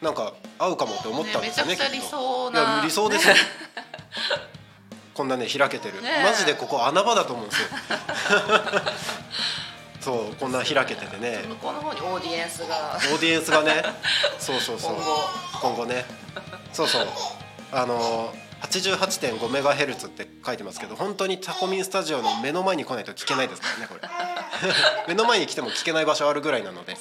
[0.00, 2.80] なんか合うかもって思ったんですよねね理想な。
[2.82, 3.34] 理想ですよ、
[5.14, 6.10] こんなね開けてる、ね。
[6.22, 7.68] えマジでここ穴場だと思うんですよ。
[10.00, 11.44] そうこんな開けててね。
[11.46, 12.94] 向こうの方にオーディエンスが。
[12.96, 13.84] オーディエンスがね。
[14.40, 14.96] そうそうそう。
[14.96, 15.20] 今後。
[15.60, 16.04] 今後ね。
[16.72, 17.06] そうそう。
[17.70, 24.00] あの 88.5MHz って書いてますけど本当にタコミンスタジオの目の前に来ないと聞けないですからねこれ。
[25.08, 26.96] 目の前に来ても聞けない場所あるぐらいなので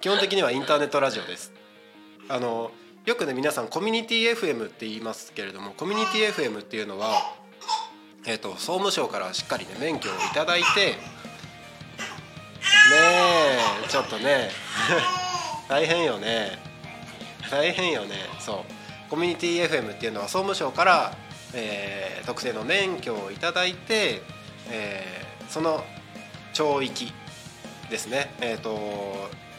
[0.00, 1.52] 基本的にはインターネットラジオです。
[2.28, 2.72] あの
[3.04, 7.34] よくね皆さんコミュニティ FM って言いますけれどもコミュニティ FM っていうのは、
[8.24, 10.96] えー、と総務省からしっかりね免許をいただいてね
[13.84, 14.50] えちょっとね
[15.68, 16.58] 大変よね。
[17.50, 18.16] 大変よね。
[18.40, 18.75] そう
[19.08, 21.16] コミュニティ FM っていうのは総務省から、
[21.54, 24.20] えー特定の免許をいただいて、
[24.70, 25.84] えーその
[26.52, 27.12] 町域
[27.88, 28.34] ですね。
[28.40, 28.76] えっ、と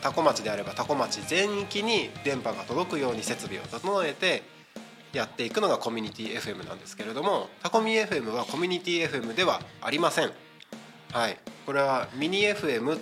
[0.02, 4.44] 多古町であれば多古町全域に電波が届くように設備を整えて
[5.14, 10.32] やっていくのがコミュニティ FM なんですけれどもタコミ FM はコミュニティ FM ではありません。
[11.14, 11.38] はい。
[11.66, 13.00] これはミニ FM っ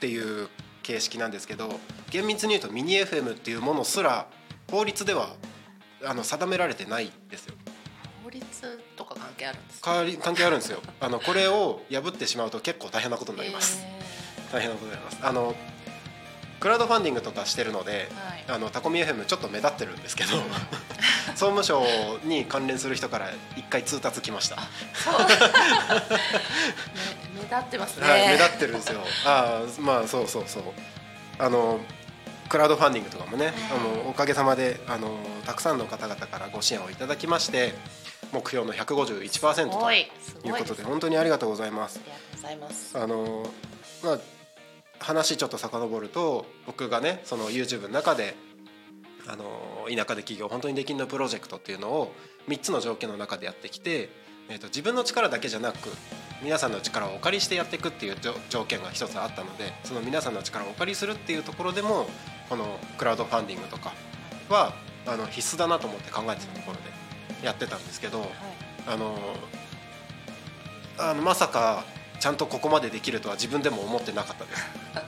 [0.00, 0.48] ていう
[0.82, 1.68] 形式なんですけど
[2.10, 4.26] 厳密に言うとミニ FM っていうものすら
[4.70, 5.30] 法律では
[6.04, 7.54] あの定められてないんですよ。
[8.24, 8.44] 法律
[8.96, 10.04] とか関係あるんですか？
[10.22, 10.80] 関係あるんですよ。
[11.00, 13.84] あのこれを破ってしまうと結構大変なことになります、
[14.52, 15.18] 大変なことになります。
[15.22, 15.54] あの
[16.60, 18.44] クラウドファンディングとかしてるので、はい。
[18.48, 20.30] あのタコミ FM ちょっと目立ってるんですけど
[21.36, 21.84] 総務省
[22.24, 24.56] に関連する人から一回通達来ました、
[27.34, 29.00] 目立ってますね、はい、目立ってるんですよ。
[29.24, 30.62] ああまあそうそうそう。
[31.38, 31.78] あの
[32.48, 37.74] クラウドファンディングとかもね、あのおかげさまであのたくさんの方々からご支援をいただきまして
[38.32, 39.40] 目標の151%す
[40.34, 42.00] ごということで本当にありがとうございます。
[42.02, 42.98] ありがとうございます。
[42.98, 43.50] あの
[44.02, 44.18] まあ
[45.00, 48.34] 話ちょっと遡ると僕がねその YouTube の中で
[49.26, 52.12] あの田舎で起業本当にできるのプロジェクトっていうのを
[52.48, 54.08] 3つの条件の中でやってきて、
[54.48, 55.90] えー、と自分の力だけじゃなく
[56.42, 62.06] 皆さんの力をお借りしてやっていくっていう条条件が一つあったのでその皆さんの力をお借りするっていうところでも
[62.48, 63.92] このクラウドファンディングとか
[64.48, 64.74] は
[65.06, 68.26] あの必須だなと思って考えてたところでやってたんですけど、
[68.86, 69.16] あの
[70.98, 71.84] あのまさか
[72.18, 74.66] ちゃんとここまでできるとは自分でも思ってなかったです。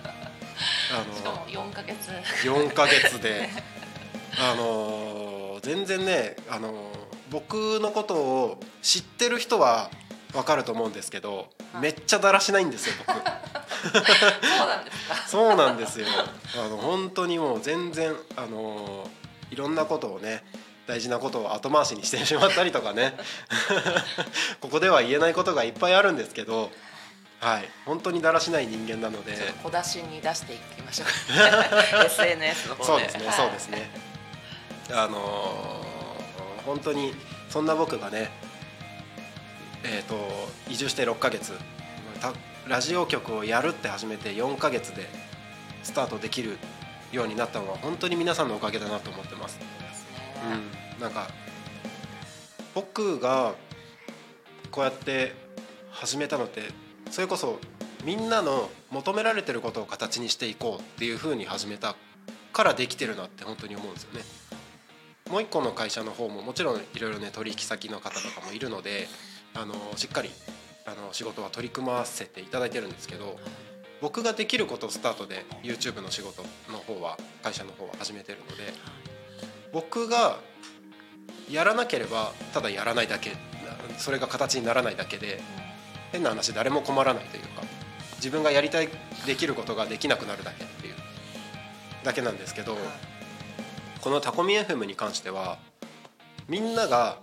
[0.94, 2.10] あの4ヶ月。
[2.44, 3.50] 4ヶ月で。
[4.38, 6.92] あの全然ねあの
[7.30, 9.90] 僕のことを知ってる人は
[10.34, 11.48] わかると思うんですけど
[11.80, 13.16] めっちゃだらしないんですよ僕。
[13.16, 15.14] そうなんですか。
[15.26, 16.06] そうなんですよ。
[16.64, 19.08] あの本当にもう全然あの
[19.50, 20.44] いろんなことをね
[20.86, 23.16] 大事なことを後回しにしてしまったりとかね。
[24.60, 26.70] ここでは言えないことがいっぱいあるんですけど
[27.40, 27.68] はい。
[27.86, 29.36] 本当にだらしない人間なので。
[29.62, 31.08] 小出しに出していきましょう。
[32.04, 32.86] SNS の方で。
[32.86, 33.36] そうですね、はい。
[33.36, 33.90] そうですね。
[34.92, 35.90] あのー
[36.64, 37.14] 本当に
[37.48, 38.30] そんな僕がね
[39.84, 40.16] えー、と
[40.70, 41.52] 移住して6ヶ月
[42.20, 42.32] た
[42.68, 45.08] ラジオ局をやるって始めて4ヶ月で
[45.82, 46.58] スタートできる
[47.12, 49.58] ようになったのは本当に皆さんのおかげだなと思ってます。
[49.58, 51.28] そうん、なんか
[52.74, 53.54] 僕が
[54.70, 55.34] こうやって
[55.90, 56.62] 始めたのって
[57.10, 57.58] それこそ
[58.04, 61.96] みんなの求められてることを形にしていこうっていうふうに始めた
[62.52, 64.20] からできてるなって本当に思うんですよね。
[65.30, 69.08] もう一個の会社の方ももちろんいろいろね取引先の方とかもいるので
[69.54, 70.30] あのしっかり
[70.86, 73.38] あの仕事は取り組ませていただいてるんですけど
[74.00, 78.72] 僕ができることをスタートで YouTube の仕事の方は会社の方は始めてるので
[79.72, 80.38] 僕が
[81.50, 83.32] やらなければただやらないだけ
[83.98, 85.40] それが形にならないだけで
[86.12, 87.62] 変な話誰も困らないというか
[88.16, 88.88] 自分がやりたい
[89.26, 90.94] できることができなくなるだけっていう
[92.04, 92.76] だけなんですけど
[94.00, 95.58] このタコミ FM に関しては
[96.48, 97.18] みんなが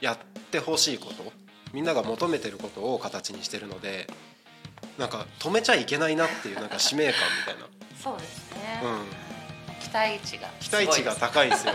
[0.00, 0.18] やっ
[0.50, 1.32] てほしいこと
[1.72, 4.08] みんなが求めてることを形にしてるので
[4.98, 7.14] なんか止めちゃいけないなっていうなんか使命感
[7.46, 11.74] みたいな、そうですね、うん、期待値が期待値が高いんですよ。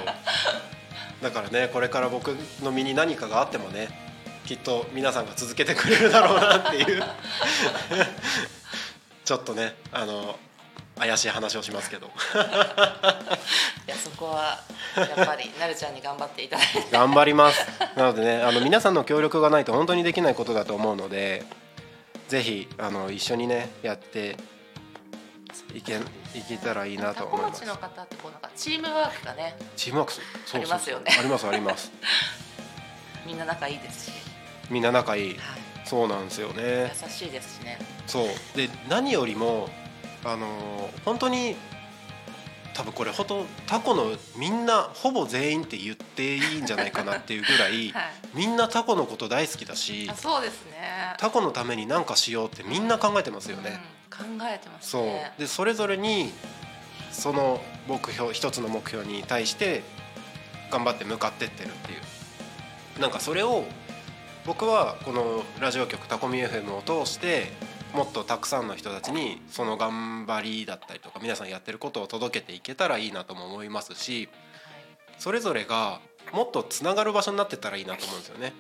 [1.22, 3.90] だからねこれから僕の身に何かがあってもね
[4.46, 7.04] きっと皆さんが続けてくれるだろうなっていう。
[9.26, 10.38] ちょっとねあの
[11.00, 12.08] 怪しい話をしますけど。
[12.08, 12.10] い
[13.90, 14.60] やそこは
[15.02, 16.84] やっぱりなるちゃんに頑張っていただいて。
[16.92, 17.66] 頑張ります。
[17.96, 21.44] なのでねあの皆さんの協力がないと本当にできないことだと思うので
[22.28, 24.38] ぜひあの一緒にねやって
[25.74, 27.62] いけいけたらいいなと思います。
[27.62, 30.14] 町の方ってこうなんかチームワークがねチームワーク
[30.54, 31.12] ありますよね。
[31.18, 31.92] ありますあります。
[33.26, 34.12] みんな仲いいですし、
[34.70, 35.34] みんな仲いい。
[35.34, 35.40] はい、
[35.86, 36.94] そうなんですよね。
[37.04, 37.80] 優しいですしね。
[38.06, 38.28] そう。
[38.56, 39.70] で何よりも
[40.24, 41.56] あの本当に
[42.76, 48.04] 多分これ本当タコのみんなほぼ全員って言っていいんじゃないかなっていうぐらい、はい。
[48.34, 51.16] みんなタコのこと大好きだしあそうですね。
[51.18, 53.80] タコのために何かしようってみんな考えてますよね。
[54.12, 55.06] うん、考えてますそう。
[55.06, 56.34] ねでそれぞれに
[57.12, 59.82] その目標一つの目標に対して
[60.70, 63.02] 頑張って向かってってるっていう。
[63.02, 63.64] なんかそれを
[64.46, 67.54] 僕はこのラジオ局タコミ FM を通して
[67.94, 74.30] もっとたくさんの人たちにその頑張りだったりとか皆さんやってることを届けていけたらいいなとも思いますし
[75.18, 76.02] それぞれが
[76.34, 78.54] もっとつながる場所になってったらいいなと思うんですよね。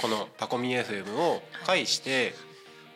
[0.00, 2.34] このタコミ FM を介して、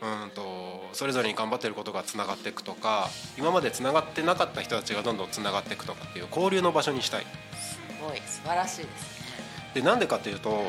[0.00, 7.26] うんとそれぞれに頑張ってることがつながっていくとか今までつながってなかった人たちがどんどんつながっていくとかっていう交流の場所にしたい。
[7.54, 9.26] すごい素晴らしいですね
[9.74, 10.64] でなんでかっていうと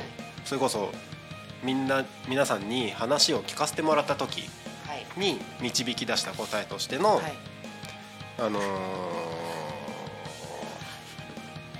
[0.46, 0.92] それこそ
[1.64, 4.50] みんな皆さんに話を聞かせてもらった時
[4.86, 5.06] はい。
[5.18, 7.34] に導き出した答えとしての、はい。
[8.40, 9.34] あのー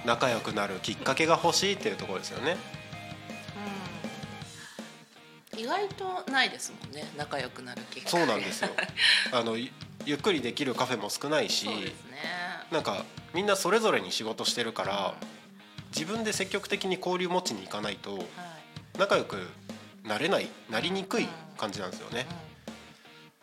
[0.06, 2.58] 仲良くなるきっかけが欲しいっていうところですよね。
[5.54, 8.18] うん、意外とないですもんね仲良くなるきっかけ。
[8.18, 8.70] そうなんですよ。
[9.32, 9.72] あのゆ
[10.06, 11.94] ゆっくりできるカフェも少ないし、ね。
[12.72, 15.16] なんかみんなそれぞれに仕事してるからは
[15.96, 18.26] 自分で積極的に交流持ちに行かないとい。
[18.98, 19.48] 仲良く
[20.04, 22.26] なれないなりにくい感じなんですよね。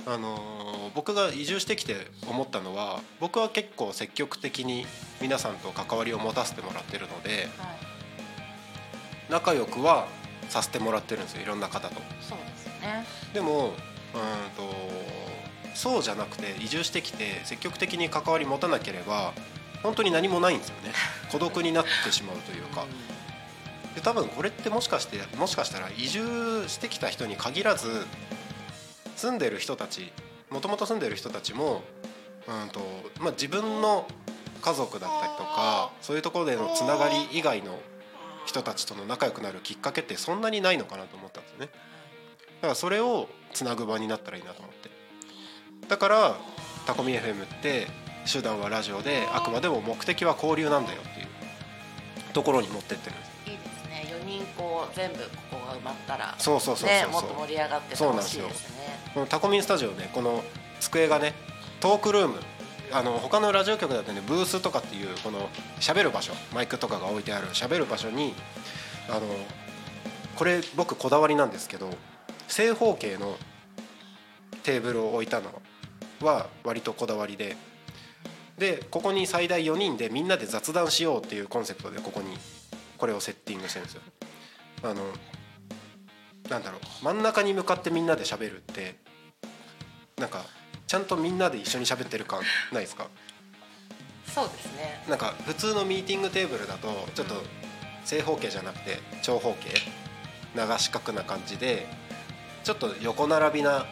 [0.06, 4.84] あのー僕が移住してきて思ったのは僕は結構積極的に
[5.20, 7.78] 皆さんと関わりを持たせてもらってるのでうんはい
[9.30, 10.08] 仲良くは
[10.48, 11.94] させてもらってるんですよいろんな方と。
[12.20, 13.72] そうですねでもうん
[14.56, 14.74] と
[15.74, 19.32] そうじゃなくて移住してきて積極的に関わり持たなければ
[19.84, 20.92] 本当に何もないんですよね
[21.30, 22.84] 孤独になってしまうというか
[23.94, 27.88] で多分これってもしかしてもしかしたら移住してきた人に限らず
[29.16, 30.12] 住んでる人たち
[30.50, 31.82] もともと住んでる人たちも
[32.48, 32.80] うんと、
[33.20, 34.06] まあ、自分の
[34.62, 37.78] 家族だったりとかそういうところでのつながり以外の
[38.46, 41.66] 人たちとの仲良くなるきっかけってそんなにないのかなと思ったんですよね。
[42.60, 44.90] だからそれをつなぐ場になったらいいなと思って
[45.88, 46.36] だから
[46.86, 47.88] タコミ FM って
[48.30, 51.26] 手段はラジオであくまでも目的は交流なんだよっていう
[52.32, 53.29] ところに持ってってるんです
[54.60, 58.98] こう全部ここが埋まったらそうそうそうねもっと盛り上がって楽しいですね。
[59.14, 60.44] このタコミンスタジオねこの
[60.80, 61.32] 机がね
[61.80, 62.38] トークルーム。
[62.92, 68.34] あの他のラジオ局だとねブースとかっていうこの喋る場所マイクとかが置いてある喋る場所に
[69.08, 69.20] あの
[70.34, 71.88] これ僕こだわりなんですけど
[72.48, 73.36] 正方形の
[74.64, 75.62] テーブルを置いたの
[76.20, 77.56] は割とこだわりで。
[78.58, 82.36] でここに最大4人でみんなで雑談しようっていうコンセプトでここに
[82.98, 84.02] これをセッティングしてるんですよ。
[84.82, 85.04] あの
[86.48, 88.96] なんだろう真ん中に向かってみんなで喋るって
[90.18, 90.44] なんか
[90.86, 92.40] ちゃんとみんなで一緒に喋ってる感
[92.72, 93.06] ないですか？
[94.26, 95.04] そうですね。
[95.08, 97.42] なんか普通のミーティングテーブルだとちょっと
[98.04, 99.70] 正方形じゃなくて長方形
[100.54, 101.86] 長四角な感じで
[102.64, 103.86] ちょっと横並びな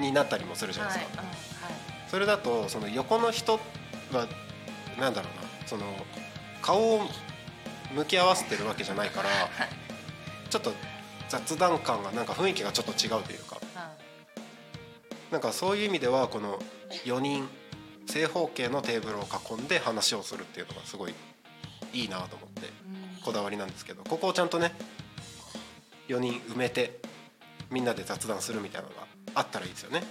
[0.00, 1.36] になったりもするじゃないですか、はいうんはい。
[2.08, 3.60] それだとその横の人
[4.12, 4.26] は
[4.98, 5.84] なんだろうなその
[6.60, 7.00] 顔を
[7.94, 9.28] 向き合わせてるわけじゃないから
[10.52, 10.70] ちょっと
[11.30, 13.58] 雑談感がなんか雰囲気がちょっと違うというか。
[15.30, 16.58] なんかそういう意味ではこの
[17.06, 17.48] 4人
[18.06, 21.14] 正方形のテーブルを囲んで話をするっていうのがすごい
[21.94, 23.22] いいなと思ってうん。
[23.22, 24.72] こだわりなんですけどここをちゃんとね
[26.08, 27.00] 4人埋めて
[27.70, 30.00] みんなで雑談するみたいなのがあったらいいですよね。
[30.00, 30.06] ね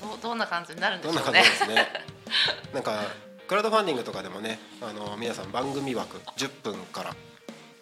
[0.00, 1.30] どどんな感じになるんでどしょうね。
[1.30, 1.88] んな感じですね。
[2.72, 3.02] なんか
[3.46, 7.14] クラウドファンディングとかでもねあの皆さん番組枠10分から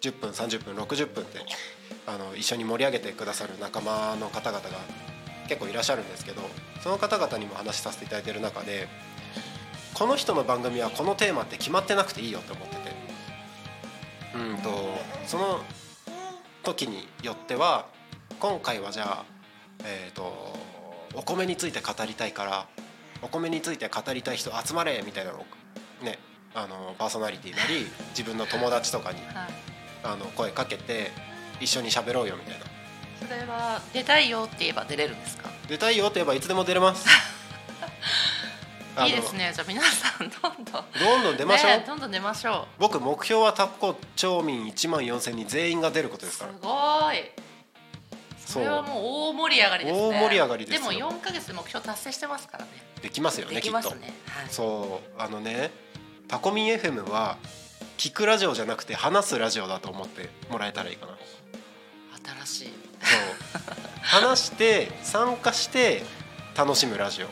[0.03, 1.39] 10分30分60分って
[2.05, 4.69] あの一緒に盛り上げてくださる仲間の方々が
[5.47, 6.41] 結構いらっしゃるんですけど
[6.81, 8.89] その方々にも話しさせていただいてる中で
[9.93, 12.93] この人の番組はこのテーマって決まってなくていいよって思ってて。
[14.35, 14.69] うんと
[15.27, 15.61] その
[16.63, 17.85] 時によっては
[18.39, 19.25] 今回はじゃあ
[19.85, 20.57] えっ、と
[21.13, 22.67] お米について語りたいから
[23.21, 25.45] お米について語りたい人集まれみたいなの
[26.01, 26.17] ね
[26.55, 29.19] あのパーソナリティなり自分の友達とかに
[30.03, 31.11] あの声かけて
[31.59, 32.65] 一緒に喋ろうよみたいな。
[33.25, 35.49] それは出たいよって言えば出れるんですか？
[35.67, 37.07] 出たいよって言えばいつでも出れます。
[39.05, 39.51] いいですね。
[39.55, 40.85] じゃあ皆さんどんどん。
[40.91, 46.53] どんどん出ましょう、ねどんどん出ましょ僕目標はタコ町民1万4000に全員が出ることうですから。
[46.53, 47.31] すごい。
[48.45, 50.07] それはもう大盛り上がりですね。
[50.09, 50.91] 大盛り上がりですよ。
[50.91, 52.71] でも4か月で目標達成してますからね。
[53.01, 54.47] できますよねできっときますねはい。
[54.49, 55.21] そう。
[55.21, 55.71] あのね
[56.27, 57.37] タコミン FM は
[58.03, 61.13] 聞くラジオじゃなくて話すラジオだと思ってもらえたらいいかな。
[62.45, 62.73] 新しい。
[63.01, 63.61] そう。
[64.01, 66.03] 話して参加して
[66.53, 67.27] 楽しむラジオ。
[67.27, 67.31] うん。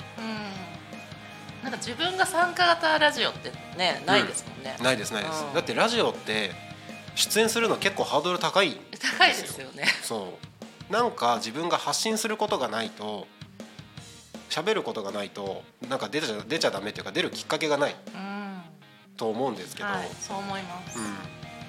[1.62, 5.54] なんか自分が参加型ラジオってねないですもんね、ないですないです、うん。
[5.54, 6.52] だってラジオって
[7.16, 8.78] 出演するの結構ハードル高い
[9.18, 9.84] 高いですよね。
[10.02, 10.40] そ
[10.90, 10.94] う。
[10.94, 13.28] なんか自分が発信することがないと
[14.50, 17.96] 喋ることがないとなんか出ちゃ出ちゃダメっていうか出るきっかけがない。
[18.16, 18.42] うん
[19.18, 21.00] と思うんですけど、はいそう思います、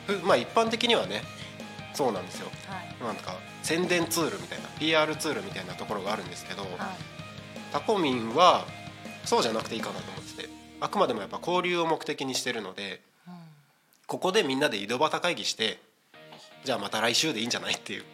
[0.08, 1.22] うん、ふまあ一般的にはね
[1.94, 2.48] そうなんですよ。
[2.68, 3.04] はい。
[3.04, 6.70] なんか宣伝ツールみたいな PR ツールみたいなところがあるんですけど、はい。
[7.72, 8.64] タコミンは
[9.24, 10.48] そうじゃなくていいかなと思ってて
[10.80, 13.34] あくまでもやっぱ交流を目的にしてるのでうん。
[14.06, 15.78] ここでみんなで井戸端会議して
[16.64, 18.04] じゃあまた来週でいいんじゃないっていう。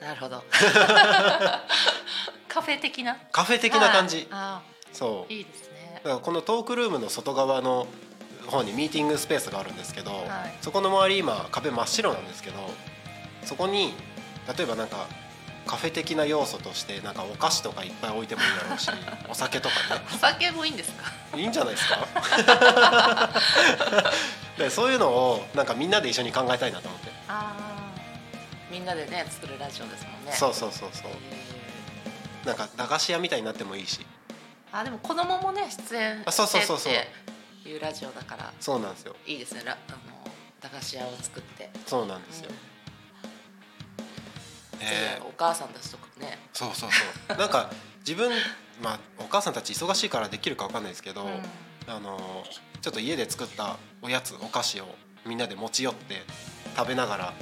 [0.00, 0.42] なるほど。
[2.48, 3.16] カフェ的な？
[3.32, 5.32] カフェ的な感じ、あそう。
[5.32, 7.86] ーいいですねだからこのトークルームの外側の
[8.46, 10.14] 方にミーティングスペースがあるんですけど、い。
[10.60, 12.56] そこの周り今壁真っ白なんですけど
[13.44, 13.94] そこに
[14.56, 15.06] 例えばなんか
[15.66, 18.90] カフェ的な要素としてなんかお菓子とかいっぱい置いてもいいだろうし
[19.30, 20.02] お酒とかね。
[20.14, 21.10] お酒もいいんですか？
[21.36, 22.06] いいんじゃないですか？
[24.58, 27.64] でそういうのをなんかみんなで一緒に考えたいなと思って、ああ
[28.70, 30.32] みんなでね作るラジオですもんね。
[30.32, 31.10] そうそうそうそう。
[31.10, 31.14] へ
[32.46, 34.00] なんか駄菓子屋みたいになってもいいし。
[34.00, 34.23] ー
[34.76, 36.92] あでも子供もね出演あそうそうそうそう。
[36.92, 37.06] して
[37.60, 38.52] っていうラジオだから。
[38.60, 39.14] そうなんですよ。
[39.24, 39.62] いいですね。
[39.64, 39.98] ラあの
[40.60, 42.52] 駄菓子屋を作って、そうなんですよ、う
[44.82, 44.84] ん。
[44.84, 44.86] え。
[44.86, 47.38] ぜひお母さんたちとかね、そうそうそう。
[47.38, 47.70] なんか
[48.00, 48.32] 自分
[48.82, 51.42] まあお母さんたち忙しいからできるかわかんないですけど、うん。
[51.86, 52.44] あの
[52.82, 54.88] ちょっと家で作ったおやつお菓子を
[55.24, 56.22] みんなで持ち寄って
[56.76, 57.32] 食べながら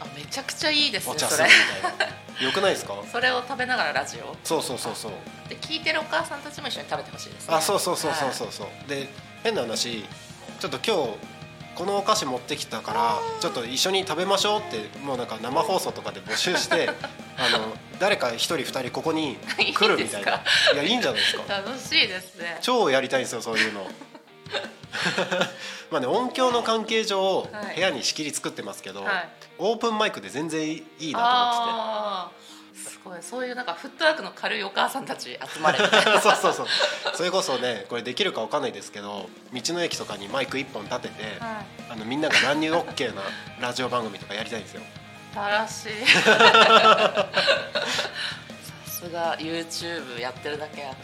[0.00, 1.30] あめちゃくちゃいいですおねそれ。
[1.30, 2.08] 茶するみたい
[2.40, 2.94] なよくないですか？
[3.10, 4.36] それを食べながらラジオ？
[4.44, 5.12] そうそうそうそう。
[5.48, 7.54] で聞いてるお母さんたちも一緒に食べてほしいですね。
[7.54, 8.88] あそうそうそうそうそうそう。
[8.88, 9.08] で
[9.42, 10.04] 変な話
[10.60, 11.18] ちょっと今日
[11.74, 16.88] このお菓子持ってきたからちょっと一緒に食べましょうってもうなんか生放送とかで募集して
[17.36, 19.36] あの誰か一人二人ここに
[19.74, 20.40] 来るみたいな。
[20.74, 21.52] いやいいんじゃないですか？
[21.54, 22.58] 楽しいですね。
[22.60, 23.86] 超やりたいんですよそういうの
[25.90, 27.74] まあね音響の関係上、はい。
[27.76, 29.28] 部屋に仕切り作ってますけど、はい。
[29.58, 32.44] オープンマイクで全然いいなと思あー。
[32.76, 33.22] すごい。
[33.22, 35.78] そういうなんかフットワークの軽いお母さんたち集まれ
[36.20, 36.66] そうそうそう。
[37.14, 41.66] それこそねこれできるかわかんないですけど道の駅とかにマイク1本立てて、はい。
[41.90, 43.22] あのみんなが乱入 OK な
[43.60, 44.82] ラジオ番組とかやりたいんですよ。
[45.34, 45.92] 楽しい
[49.04, 51.02] さすが YouTube やってるだけあって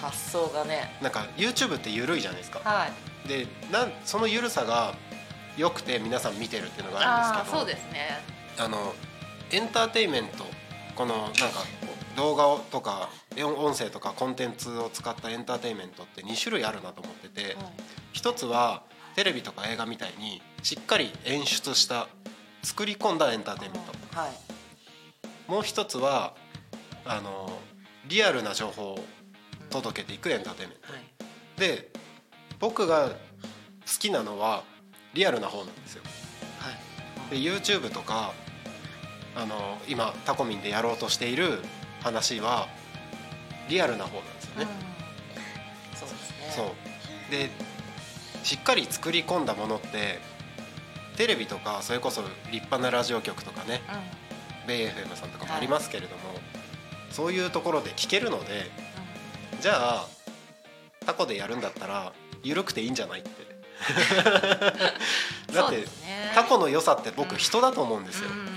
[0.00, 0.96] 発想がね。
[1.00, 2.60] なんか YouTube って緩いじゃないですか。
[2.64, 3.28] はい。
[3.28, 4.94] でなんその緩さが
[5.56, 7.58] 良くて皆さん見てるっていうのがあるんですけど。
[7.58, 8.20] そうですね。
[8.58, 8.94] あの
[9.52, 10.44] エンターテインメント
[10.96, 11.36] このなんか
[12.16, 17.56] 動画とか音声とかコンテンツを使ったエンターテインメントって2種類あるなと思ってて、はい。
[18.12, 18.82] 一つは
[19.14, 22.08] テレビとか映画みたいにしっかり演出した
[22.62, 24.18] 作り込んだエンターテインメント。
[24.18, 24.30] はい。
[25.48, 26.34] もう一つは
[27.06, 27.50] あの
[28.08, 29.04] リアルな情報を
[29.70, 30.92] 届けていくエンターテインメント。
[30.92, 31.02] はい。
[31.58, 31.90] で
[32.58, 33.14] 僕が好
[33.98, 34.64] きなのは
[35.14, 36.02] リアルな方なんですよ。
[36.58, 36.70] は
[37.28, 37.30] い。
[37.30, 38.32] で YouTube とか
[39.34, 41.60] あの今タコミンでやろうとしている
[42.02, 42.68] 話は
[43.68, 44.66] リアルな方なんですよね、
[45.92, 45.96] うん。
[45.96, 46.52] そうですね。
[46.54, 47.30] そう。
[47.30, 47.50] で
[48.44, 50.20] しっかり作り込んだものって
[51.16, 54.26] テレビとかそれこそ立派なラジオ局とかねうん。
[54.66, 56.22] ベイ FM さんとかもありますけれども、
[57.10, 58.70] そういうところで聞けるので
[59.60, 60.06] じゃあ
[61.04, 63.30] タコでやるんだったら緩くていいんじゃないって。
[65.52, 65.86] だって、ね。
[66.34, 68.48] タコの良さって僕うん人だと思うんですよ、うん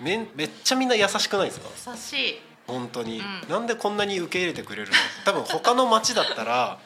[0.00, 1.68] めんめっちゃみんな優しくないですか？
[1.92, 2.40] 優しい。
[2.66, 3.48] 本当に、うん。
[3.50, 4.94] なんでこんなに受け入れてくれるの？
[5.26, 6.78] 多分他の町だったら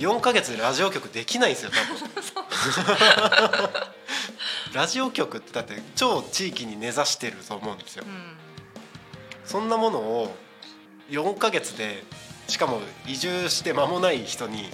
[0.00, 3.70] 4ヶ月でラジオ局できないんですよ多分。
[4.74, 8.04] ラジオ局ってだって超地域に根ざしてると思うんですよ。
[8.04, 8.36] うん
[9.46, 10.34] そんなものを
[11.08, 12.02] 4ヶ月で
[12.48, 14.64] しかも移住して間もない人に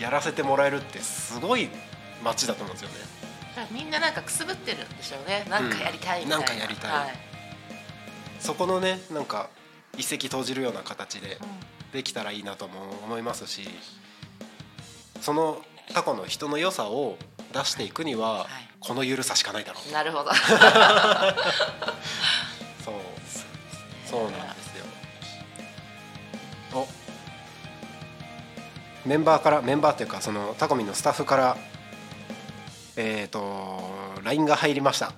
[0.00, 1.68] やらせてもらえるってすごい
[2.22, 2.94] 町だと思うんですよね。
[3.54, 6.90] だからみんななんかくすぶってるんでしょうねなんかやりたいみたいな、なんかやりたい。
[6.90, 7.14] はい。
[8.40, 9.48] そこのねなんか
[9.96, 11.92] 一石投じるような形でうん。
[11.92, 13.68] できたらいいなとも思いますし
[15.20, 15.62] その
[15.92, 17.16] タコの人の良さを
[17.52, 18.48] 出していくには、はい。
[18.80, 20.30] この緩さしかないだろうなるほど
[24.14, 24.84] そうなんですよ。
[26.74, 26.86] お。
[29.08, 31.56] メンバーからメンバーっていうかそのタコミンのスタッフから
[32.96, 33.80] えっ、と
[34.22, 35.12] LINE が入りました。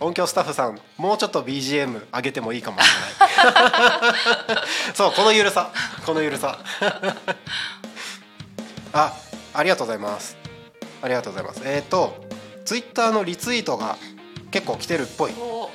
[0.00, 2.88] 音響スタッフさんもうちょっと BGM 上げてもいいかもし
[3.20, 4.64] れない。
[4.94, 5.70] そうこのゆるさ。
[6.04, 6.58] このゆるさ。
[8.92, 9.14] あ
[9.54, 10.36] ありがとうございます。
[11.02, 11.62] ありがとうございます。
[11.64, 12.24] えっ、と
[12.64, 13.96] ツイッターのリツイートが
[14.50, 15.32] 結構来てるっぽい。
[15.38, 15.70] お。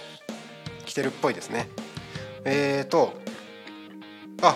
[0.86, 1.67] 来てるっぽいですね
[2.46, 3.14] えーと
[4.41, 4.56] あ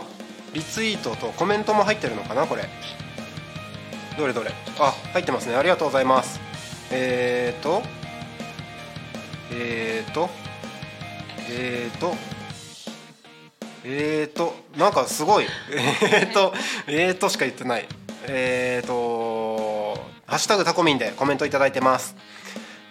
[0.53, 2.63] リツイートとコメントも入ってるのかなこれ。
[4.17, 4.51] どれどれ。
[4.79, 5.55] あ入ってますね。
[5.55, 6.39] ありがとうございます。
[6.91, 7.81] えーと
[9.51, 10.29] えーと
[11.49, 12.15] えーと
[13.83, 15.45] えーとなんかすごい。
[15.71, 16.53] えーと
[16.87, 17.87] えーとしか言ってない。
[18.27, 22.15] えーとハッシュタグタコミンでコメントいただいてます。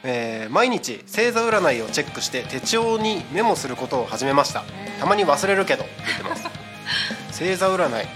[0.04, 4.64] えー毎日星座占いをチェックして手帳にメモすることを始めました。
[5.00, 6.46] たまに忘れるけどって言ってます。
[7.38, 8.06] 星座占い。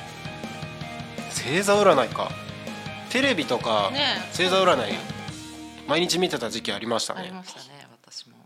[1.31, 2.31] 星座占いか。
[3.11, 4.95] テレビとかね星座占い
[5.87, 8.37] 毎日見てた時期ありましたありねましたね私も。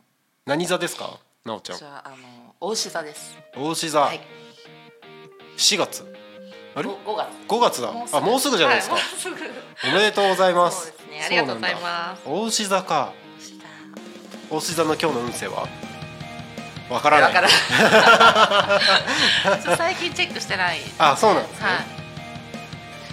[0.47, 1.85] 何座ですかなおちゃん？
[1.85, 2.17] ああの
[2.61, 3.37] 大牛座です。
[3.55, 4.21] 大志座、はい。
[5.57, 6.05] 4月。
[6.75, 6.89] あれ？
[6.89, 7.29] ご5月。
[7.49, 7.93] 5月だ。
[8.13, 9.05] あもうすぐじゃないですか、はい
[9.85, 11.25] おめでとうございまそうすですね。
[11.27, 12.23] ありがとうございます。
[12.25, 12.47] そうなんだ。
[12.47, 13.13] 大志座か
[14.51, 15.67] 大志座の今日の運勢は？
[16.89, 17.35] わからない。
[17.35, 17.49] わから
[19.77, 20.81] 最近チェックしてない。
[20.99, 21.85] あそうなんですね、はい。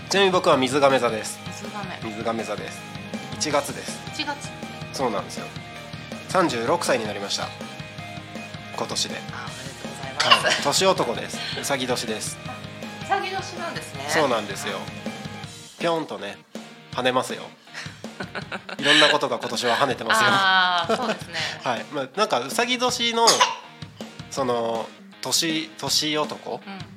[0.10, 1.40] ちなみに僕は水亀座です。
[1.48, 2.00] 水亀。
[2.04, 2.80] 水亀座です。
[3.40, 4.00] 1月です。
[4.16, 4.50] 1月。
[4.94, 5.48] そうなんですよ。
[6.30, 7.48] 36歳になりました。
[8.76, 11.38] 今年で、あおめでとうございます、はい、年男です。
[11.62, 12.38] うさぎ年です。
[13.04, 14.06] うさぎ年なんですね。
[14.10, 14.78] そうなんですよ。
[15.80, 16.38] ぴょんとね
[16.94, 17.42] 跳ねますよ
[18.78, 20.30] いろんなことが今年は跳ねてますよ。
[20.30, 21.36] ああそうですね。
[21.64, 23.28] はい、まあ、なんかうさぎ年の
[24.30, 24.88] その
[25.22, 26.94] 年年男うん。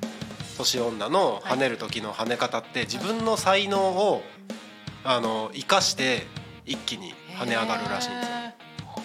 [0.57, 4.23] 年女の跳ねる時の跳ね方って自分の才能を
[5.03, 6.25] あの生かして
[6.65, 8.35] 一気に跳ね上がるらしいんですよ。
[8.35, 8.53] へ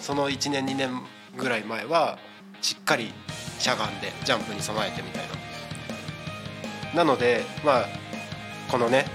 [0.01, 1.01] その1年2年
[1.37, 2.17] ぐらい前は
[2.61, 3.13] しっかり
[3.59, 5.23] しゃがんでジャンプに備えてみたい
[6.93, 7.03] な。
[7.03, 7.85] なのでまあ
[8.69, 9.05] このね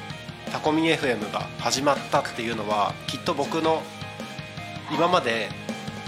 [0.49, 3.83] タコミ FM が始まったっていうのはきっと僕の
[4.93, 5.49] 今まで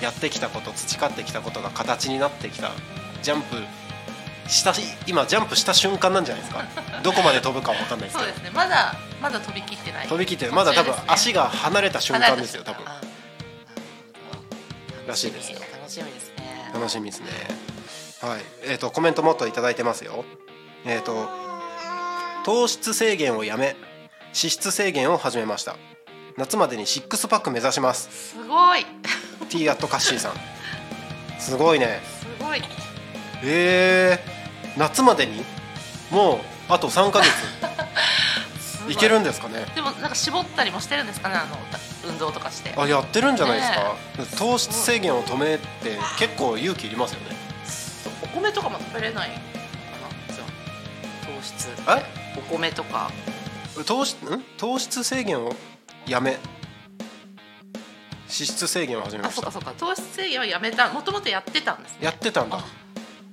[0.01, 2.71] やってきたこと培ってきたことが形になってきた
[3.23, 3.57] ジャンプ
[4.49, 4.73] した
[5.07, 6.65] 今ジャンプした瞬間なんじゃないですか。
[7.03, 8.29] どこまで飛ぶかわかんないですけど。
[8.29, 8.51] そうですね。
[8.51, 10.09] まだまだ飛び切ってない。
[10.09, 12.55] 飛び切ってまだ多分足が離れた瞬間です。
[12.57, 12.85] よ多分。
[12.87, 13.01] あ
[15.07, 15.59] らしいですよ。
[15.61, 16.71] 楽しみですね。
[16.75, 17.27] 楽しみですね。
[18.23, 18.41] はい。
[18.65, 20.25] えっ、とコメントもっといただいてますよ。
[20.85, 21.29] えっ、と
[22.45, 23.77] 糖質制限をやめ
[24.33, 25.77] 脂質制限を始めました。
[26.37, 28.33] 夏までにシックスパック目指します。
[28.35, 28.87] すごい。
[29.49, 30.33] T アットカッシーさん。
[31.41, 32.01] すごいね。
[32.39, 32.63] すごい。
[33.43, 35.45] えー、夏までに？
[36.11, 37.29] もうあと3ヶ月。
[38.89, 38.97] い。
[38.97, 39.67] けるんですかね？
[39.75, 41.35] でもなんか絞ったりもしてるんですかね？
[41.35, 41.57] あの
[42.09, 42.73] 運動とかして。
[42.77, 47.37] あやってるんじゃないですか、ね糖質制限を止めって結構勇気いりますよね。
[48.23, 49.41] お米とかも食べれないのか
[50.29, 51.27] なじゃあ。
[51.27, 52.39] 糖質え？
[52.39, 53.11] お米とか
[53.87, 54.43] 糖質ん？
[54.59, 55.53] 糖質制限を
[56.07, 56.33] やめ。
[56.33, 56.41] 脂
[58.29, 59.51] 質制限を始めあました。
[59.51, 59.73] そうかそうか。
[59.79, 60.93] 糖質制限はやめた。
[60.93, 61.99] もともとやってたんですね。
[62.03, 62.59] やってたんだ。
[62.59, 62.61] あ。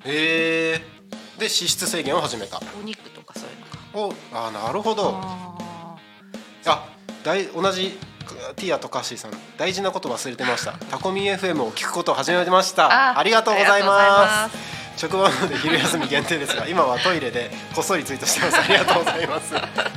[0.05, 0.77] へえ。
[1.37, 2.59] で脂質制限を始めた。
[2.79, 4.15] お肉とかそういうのか。
[4.33, 5.19] おあなるほど。
[5.21, 5.95] あ
[6.65, 6.87] あ
[7.23, 7.97] 大同じ
[8.55, 9.31] ティアとカッシーさん。
[9.57, 10.73] 大事なこと忘れてました。
[10.73, 13.17] タコミ FM を聞くことを始めました。
[13.17, 14.17] ありがとうございありがとうございま
[14.47, 18.59] ます職場まで昼休み限定ですが 今はトイレでこっそりツイートしてます。
[18.59, 19.53] ありがとうございます。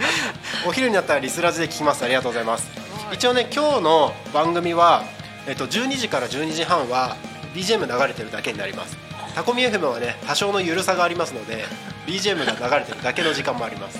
[0.66, 2.04] お昼になったらリスラジで聞きます。
[2.04, 2.68] ありがとうございます。
[3.12, 5.04] 一応ね今日の番組は、
[5.46, 7.16] えっと、12時から12時半は
[7.54, 8.96] BGM 流れてるだけになります。
[9.34, 11.64] タコミ FM はね多少の緩さがありますので
[12.06, 13.98] BGM が流れてるだけの時間もあります。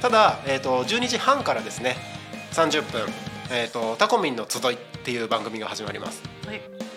[0.00, 1.96] ただ、えっと、12時半からですね
[2.52, 3.02] 30分、
[3.50, 6.22] えっと「タコミンの集い」っていう番組が始まります。
[6.46, 6.89] はい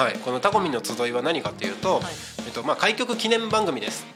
[0.00, 2.04] はい、このタコミンの集いは何かというと、はい。
[2.46, 4.06] えっとまあ、開局記念番組です。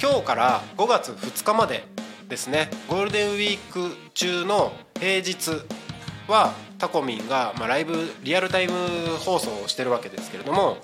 [0.00, 1.84] 今日から5月2日まで
[2.30, 2.70] ですね。
[2.88, 5.50] ゴールデンウィーク中の平日
[6.28, 8.72] はタコミンが、まあ、ライブリアルタイム
[9.18, 10.78] 放送をしてるわけですけれども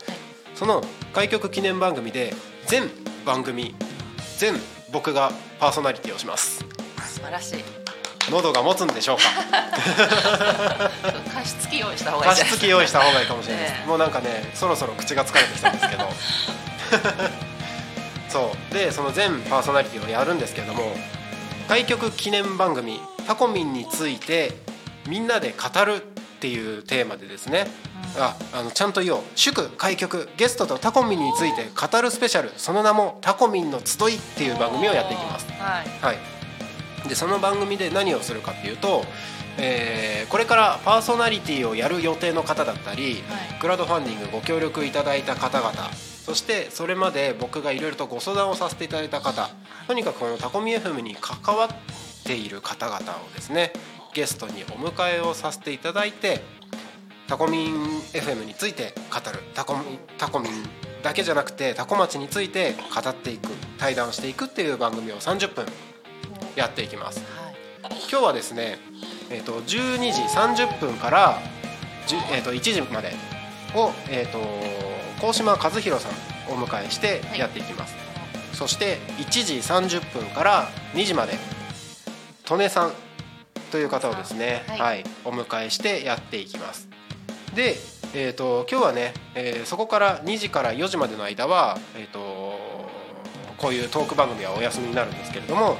[0.55, 0.83] その
[1.15, 2.35] 開局記念番組で
[2.67, 2.91] 全
[3.25, 3.75] 番組
[4.37, 4.57] 全
[4.93, 6.63] 僕がパーソナリティをします。
[7.03, 7.65] 素晴らしい。
[8.31, 9.23] 喉が持つんでしょうか？
[11.39, 12.31] 加湿器用意した方がいい。
[12.31, 13.87] 加湿器用意した方がいいかもしれないです、ねえ。
[13.87, 16.05] もうなんかねそろそろ口が疲れてきたんですけど。
[18.29, 18.75] そう。
[18.75, 20.97] でその全パーソナリティをやるんですけれども
[21.69, 24.53] 開局記念番組タコミンについて
[25.07, 26.01] みんなで語るっ
[26.41, 27.67] ていうテーマでですね、
[28.17, 29.23] ああのちゃんと言おう。
[29.35, 32.53] 祝開局ゲストとタコミンについて語るスペシャル。
[32.57, 35.47] その名も「タコミンの集い」っていう番組をやっていきます。
[35.59, 36.05] はい。
[36.05, 36.19] はい、
[37.09, 39.05] でその番組で何をするかっていうと、
[39.59, 43.59] えーこれからパーソナリティをやる予定の方だったり、はい。
[43.61, 49.49] クラウドファンディングご協力いただいた方々そしてそれまで僕がいろいろとご相談をさせていただいた方
[49.87, 51.69] とにかくこのタコミ FM に関わっ
[52.25, 53.01] ている方々を
[53.35, 53.73] ですね
[54.13, 56.43] ゲストにお迎えをさせていただいて
[57.27, 57.75] タコミン
[58.13, 59.75] FM について語るタコ
[60.19, 60.53] タコミン
[61.03, 63.49] だけじゃなくてタコ町について語っていく
[63.79, 65.65] 対談していくっていう番組を30分
[66.57, 67.21] やっていきます。
[67.21, 67.57] はい。
[68.11, 68.79] 今日はですね、
[69.31, 71.39] えー、と12時30分から、
[72.33, 73.13] えー、と1時まで
[73.75, 74.39] を、えー、と
[75.21, 77.95] 高島和弘さんをお迎えしてやっていきます、
[78.53, 81.35] そして1時30分から2時まで
[82.51, 82.93] 利根さん
[83.71, 84.81] という方をですね、はい。
[84.81, 86.89] はい、お迎えしてやっていきます。
[87.55, 87.77] で、
[88.15, 92.19] えー、と今日はね、えーそこから2時から4時までの間は、えー、と
[93.59, 95.77] こういうトーク番組はお休みになるんですけれども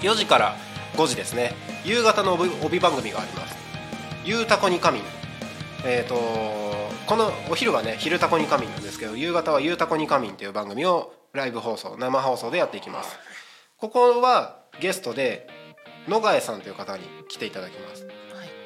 [0.00, 0.56] 4時から
[1.00, 1.54] 5時ですね。
[1.84, 3.56] 夕方の帯帯番組があります
[4.22, 5.04] 「ゆうたこに仮眠」
[5.82, 6.14] えー、と
[7.06, 13.18] このお昼はね「昼たこに仮眠」なんですけど夕方は「ゆうたこに仮眠」という番組をライブ放送生放送でやっていきます。
[13.78, 15.48] ここはゲストで
[16.06, 18.02] 野ヶ江さんという方に来ていただきます。
[18.04, 18.12] はい。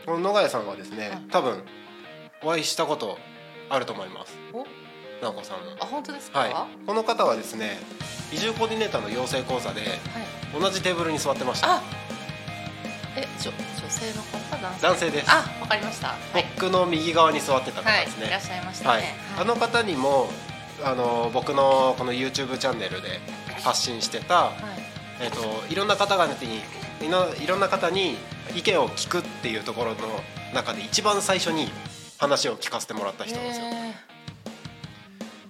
[0.05, 1.18] この野ヶ江さんはですねはい。
[1.30, 1.64] 多分
[2.43, 3.16] お会いしたこと
[3.70, 4.37] あると思います。
[4.53, 4.66] お？
[5.22, 6.41] 直子さんのあ本当ですか？
[6.41, 6.55] はい。
[6.85, 7.78] この方はですね
[8.32, 10.61] 移住コーディネーターの養成講座ではい。
[10.61, 11.76] 同じテーブルに座ってました。
[11.76, 11.82] あ
[13.17, 14.57] え女女性の方？
[14.61, 14.83] 男性？
[14.83, 15.31] 男性です。
[15.31, 16.09] あわかりました。
[16.09, 16.45] はい。
[16.57, 19.03] 僕の右側に座ってた方はいですね、いらっしゃいましたはい。
[19.03, 20.29] ねあの方にも
[20.85, 23.21] あの僕のこの YouTube チャンネルで
[23.62, 24.55] 発信してた、はい。
[25.21, 25.39] えっと
[25.71, 26.61] いろんな方々に
[27.07, 28.17] いろいろんな方に
[28.55, 29.97] 意見を聞くっていうところの
[30.53, 31.69] 中で一番最初に
[32.19, 33.67] 話を聞かせてもらった人なんですよ。
[33.67, 33.95] へ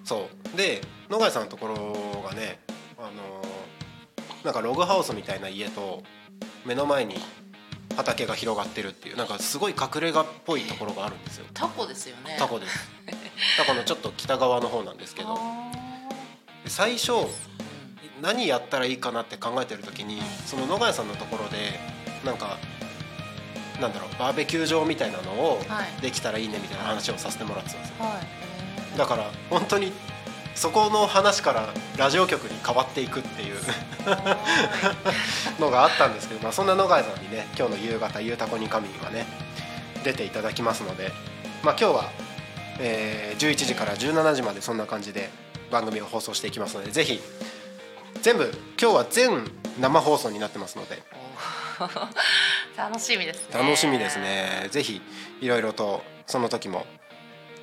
[0.05, 0.57] そう。
[0.57, 2.59] で野貝さんのところがね
[2.99, 3.11] あの
[4.45, 6.03] なんかログハウスみたいな家と
[6.67, 7.17] 目の前に
[7.97, 11.47] 畑が広がってるっていうなんかすごい隠れ家っぽいところがあるんですよ。
[11.47, 12.37] ータコですよね。
[12.39, 12.91] タコです。
[13.57, 15.39] タコのちょっと北側の方なんですけど。
[16.67, 17.13] 最初
[18.23, 21.79] 何やったらいいかなって考えてる時にその野貝さんのところで
[22.25, 22.59] なんか
[23.81, 26.03] なんだろうバーベキュー場みたいなのをはい。
[26.03, 27.95] できたらいいねみたいな話をさせてもらってたんですよ。
[28.01, 28.21] ーは
[28.95, 28.99] い。
[28.99, 29.93] だから本当に
[30.55, 33.57] そこの話からラジオ局に変わっていくっていう
[35.61, 39.27] のがあったんですけど、まあ、そんな野貝さんにね今日の夕方「ゆうたこに神」はね
[40.05, 41.13] 出ていただきますので、
[41.63, 42.11] まあ、今日は、
[42.79, 45.29] えー11時から17時までそんな感じで
[45.73, 47.21] 番組を放送していきますのでぜひ
[48.23, 49.51] 全部今日は全
[49.81, 51.03] 生放送になってますので。
[52.77, 53.59] 楽しみですね。
[53.61, 54.69] 楽しみですね。
[54.71, 55.03] ぜひ
[55.41, 56.87] いろいろとその時も、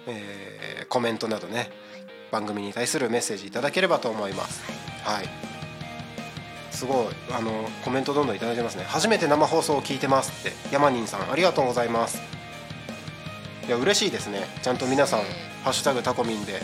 [0.07, 1.71] えーコメントなどね
[2.31, 4.63] 番組に対するメッセージいただければと思います。
[5.03, 5.29] はい。
[6.71, 7.07] すごい。
[7.31, 8.85] あのコメントどんどんいただいてますね。
[8.85, 10.73] 初めて生放送を聞いてますって。
[10.73, 12.21] ヤマニンさんありがとうございます。
[13.67, 14.47] いや嬉しいですね。
[14.61, 15.19] ちゃんと皆さん
[15.63, 16.61] 「ハッシュタグタコミン」で。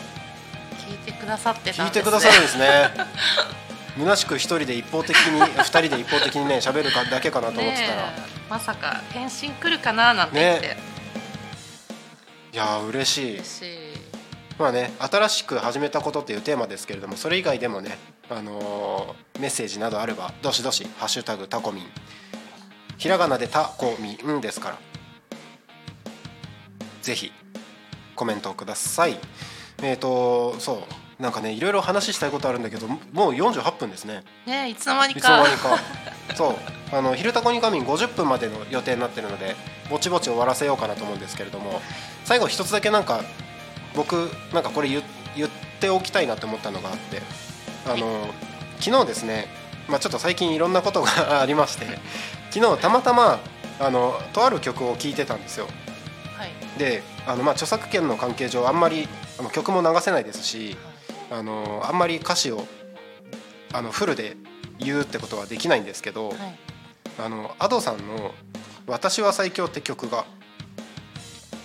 [0.88, 2.12] 聞いてくださってた聞いてんですね。
[2.12, 2.92] くださるんですね。
[4.00, 8.14] 虚しく一人で一方的に二人で一方的にね喋るかだけかなと思ってたら、
[8.50, 10.78] まさか返信来るかななんて言って、ね。
[12.54, 13.34] いやー嬉しい。
[13.34, 13.62] 嬉し
[13.94, 13.97] い
[14.60, 17.98] まあね新しく始めたことっていうテーマですけれどもそれ以外でもね、
[18.30, 21.86] あのーメッセージなどあればどしどし「ハッシュタグタコミン」
[22.98, 24.78] ひらがなでタコミンですから
[27.04, 27.32] ぜひ
[28.16, 29.20] コメントをください。
[29.84, 30.86] えっ、とそ
[31.20, 32.98] うなんかねいろいろ話したいことあるんだけども
[33.30, 34.24] う48分ですね。
[34.48, 35.70] ねえいつの間にいつのか間にか。
[36.36, 36.56] そう
[36.92, 39.56] あの「昼タコに仮眠」50分までの予定になってるので
[39.90, 41.82] ぼちぼち終わらせようかなと思うんですけれども
[42.26, 43.22] 最後一つだけなんか
[43.98, 45.02] 僕なんかこれ言
[45.36, 45.50] 言っ
[45.82, 47.22] ておきたいなと思ったのがあって
[47.86, 48.28] あの
[48.80, 49.48] 昨日ですね、
[49.90, 51.86] まあ、ちょっと最近いろんなことが ありまして
[52.52, 53.40] 昨日たまたま
[53.80, 55.68] あのとある曲を聴いてたんですよ。
[56.36, 56.52] はい。
[56.80, 59.08] であの、まあ、著作権の関係上あんまり
[59.40, 60.78] あの曲も流せないですし
[61.30, 62.68] あのあんまり歌詞を
[63.74, 64.38] あのフルで
[64.80, 66.38] 言うってことはできないんですけど、はい。
[67.20, 68.34] あの Ado さんの
[68.86, 70.26] 「私は最強」って曲が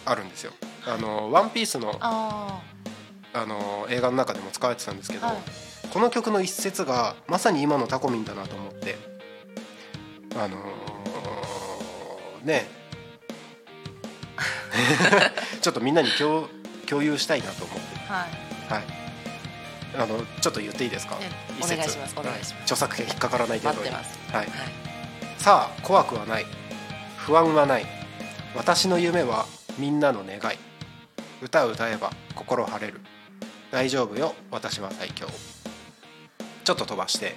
[0.07, 0.53] あるんですよ。
[0.87, 2.61] あのワンピースのあ
[3.35, 5.37] あの映画の中でも使われてたんですけど、はい。
[5.93, 8.97] この曲の一節がまさに今のタコミンだなと思って。
[10.37, 12.67] あのーね。
[15.61, 16.49] ちょっとみんなに共
[16.89, 17.83] 共有したいなと思って。
[18.09, 18.27] あ
[18.69, 18.81] はい。
[18.81, 18.85] はい。
[19.95, 21.17] あのちょっと言っていいですか？
[21.21, 21.31] え
[21.61, 21.75] 一節。
[21.75, 22.55] お願いしますお願いします。
[22.55, 23.91] は著作権引っかからない程度に。
[23.91, 24.49] はいはい。
[25.39, 26.47] さあ怖くはない。
[27.19, 27.87] 不安はない。
[28.57, 29.47] 私の夢は
[29.79, 30.59] みんなの願い
[31.43, 33.01] 歌う歌えば心晴れる。
[33.73, 35.27] 大丈夫よ私は最強。
[36.63, 37.27] ちょっと飛ばして。
[37.27, 37.35] はい。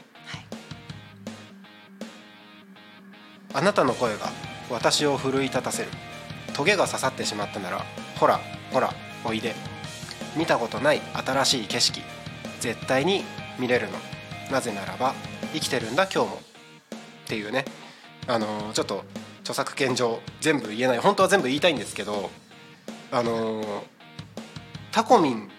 [3.55, 4.29] あなたの声が
[4.69, 5.89] 私を奮い立たせる。
[6.53, 7.83] トゲが刺さってしまったなら
[8.19, 8.39] ほら
[8.71, 8.93] ほら
[9.25, 9.55] おいで。
[10.37, 12.01] 見たことない新しい景色。
[12.59, 13.23] 絶対に
[13.57, 13.97] 見れるの。
[14.51, 15.15] なぜならば
[15.51, 16.35] 生きてるんだ今日も。
[16.35, 17.65] っていうね。
[18.27, 19.03] あのーちょっと
[19.39, 20.99] 著作権上全部言えない。
[20.99, 22.29] 本当は全部言いたいんですけど
[23.11, 23.94] あのー
[24.95, 25.49] タコミン。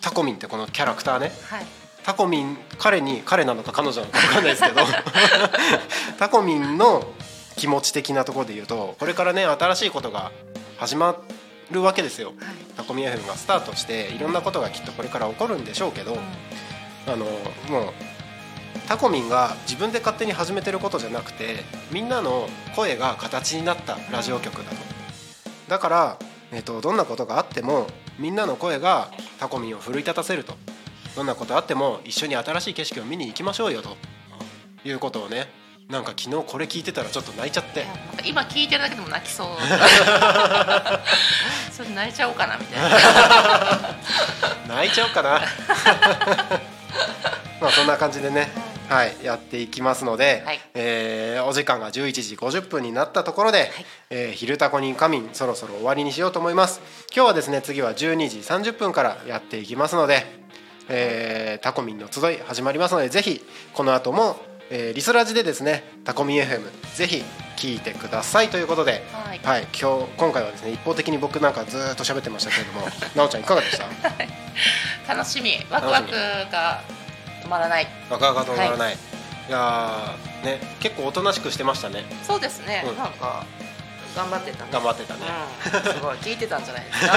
[0.00, 1.32] タコミンってこのキャラクターね。
[1.50, 1.66] はい。
[2.04, 4.76] タコミン彼に彼なのか彼女なのか分かんないですけど。
[6.16, 7.04] タコミンの
[7.56, 10.30] 気持ち的なところで言うとこれからね新しいことが
[10.78, 11.16] 始ま
[11.72, 12.34] るわけですよ。
[12.76, 16.16] タコミ FM がスタートしていろんなことがきっとこれから起こるんでしょうけど
[17.08, 17.24] あの
[17.68, 17.92] もう
[18.86, 24.76] タコミンが自分で勝手に始めてることじゃなくてみんなの声が形になったラジオ局だと。
[25.66, 26.16] だから、
[26.52, 27.88] えっとどんなことがあっても
[28.18, 30.54] みんなの声がタコミンを奮い立たせると。
[31.14, 33.96] どんなことあっても一緒に新しい景色を見に行きましょうよと。
[34.84, 35.48] いうことをね。
[35.88, 37.86] なんか昨日これ聞いてたらちょっと泣いちゃって。
[38.24, 39.48] 今聞いてるだけでも泣きそう。
[41.72, 42.88] それ泣いちゃおうかなみたいな。
[44.76, 45.40] 泣いちゃおうかな。
[47.60, 48.50] まあそんな感じでね
[48.88, 50.60] はいやっていきますので、はい。
[50.74, 53.70] えーお時間が11時50分になったところで
[54.10, 56.80] 「えー昼タコに仮眠」そろそろ終わりにしようと思います。
[57.14, 60.26] 今日はですね次は12時30分からやっていきますので、
[60.88, 64.36] えータコミンの集い始まりますのでぜひこの後も、
[64.70, 66.62] えーリスラジでですねタコミン FM
[66.96, 67.22] ぜひ
[67.56, 69.40] 聞いてくださいということで、はい。
[69.42, 73.78] はい、今日今回はですね一方的に僕なんかずーっと喋ってましたけれども なおちゃんいかがでし
[75.06, 75.14] た？
[75.14, 75.56] 楽しみ。
[75.70, 76.10] ワクワク
[76.50, 76.82] が
[77.46, 77.86] 止まらない。
[78.10, 78.98] なかなか止まらない、い、
[79.50, 82.04] やーね結構おとなしくしてましたね。
[82.24, 82.96] そうですね、うん。
[82.96, 83.46] なんか
[84.16, 84.70] 頑張ってたね。
[84.72, 85.20] 頑張ってたね、
[85.84, 86.16] うん、すごい。
[86.24, 87.12] 聞いてたんじゃないですか？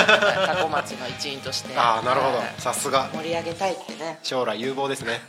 [0.48, 1.76] タコ町の一員として。
[1.78, 2.38] ああなるほど。
[2.38, 2.54] はい。
[2.60, 3.10] さすが。
[3.14, 4.20] 盛り上げたいってね。
[4.22, 5.22] 将来有望ですね。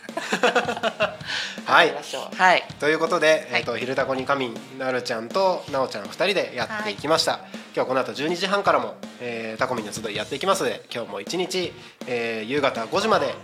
[1.64, 1.94] はい。
[2.36, 2.64] はい。
[2.78, 3.60] ということで「はい。
[3.60, 11.72] えー、と昼タコに仮眠」なるちゃんとなおちゃん2人でやっていきました、今日はこの後12時半からも、えータコミンの集いやっていきますので今日も一日、
[12.08, 13.34] えー夕方5時まで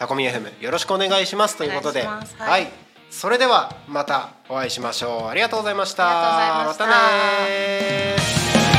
[0.00, 1.58] タコミン FM よろしくお願いします。
[1.58, 2.00] ということで。
[2.00, 2.62] お願いは、はい。
[2.62, 2.66] い。
[3.10, 5.28] それではまたお会いしましょう。
[5.28, 6.04] ありがとうございました。
[6.64, 8.69] ましたねー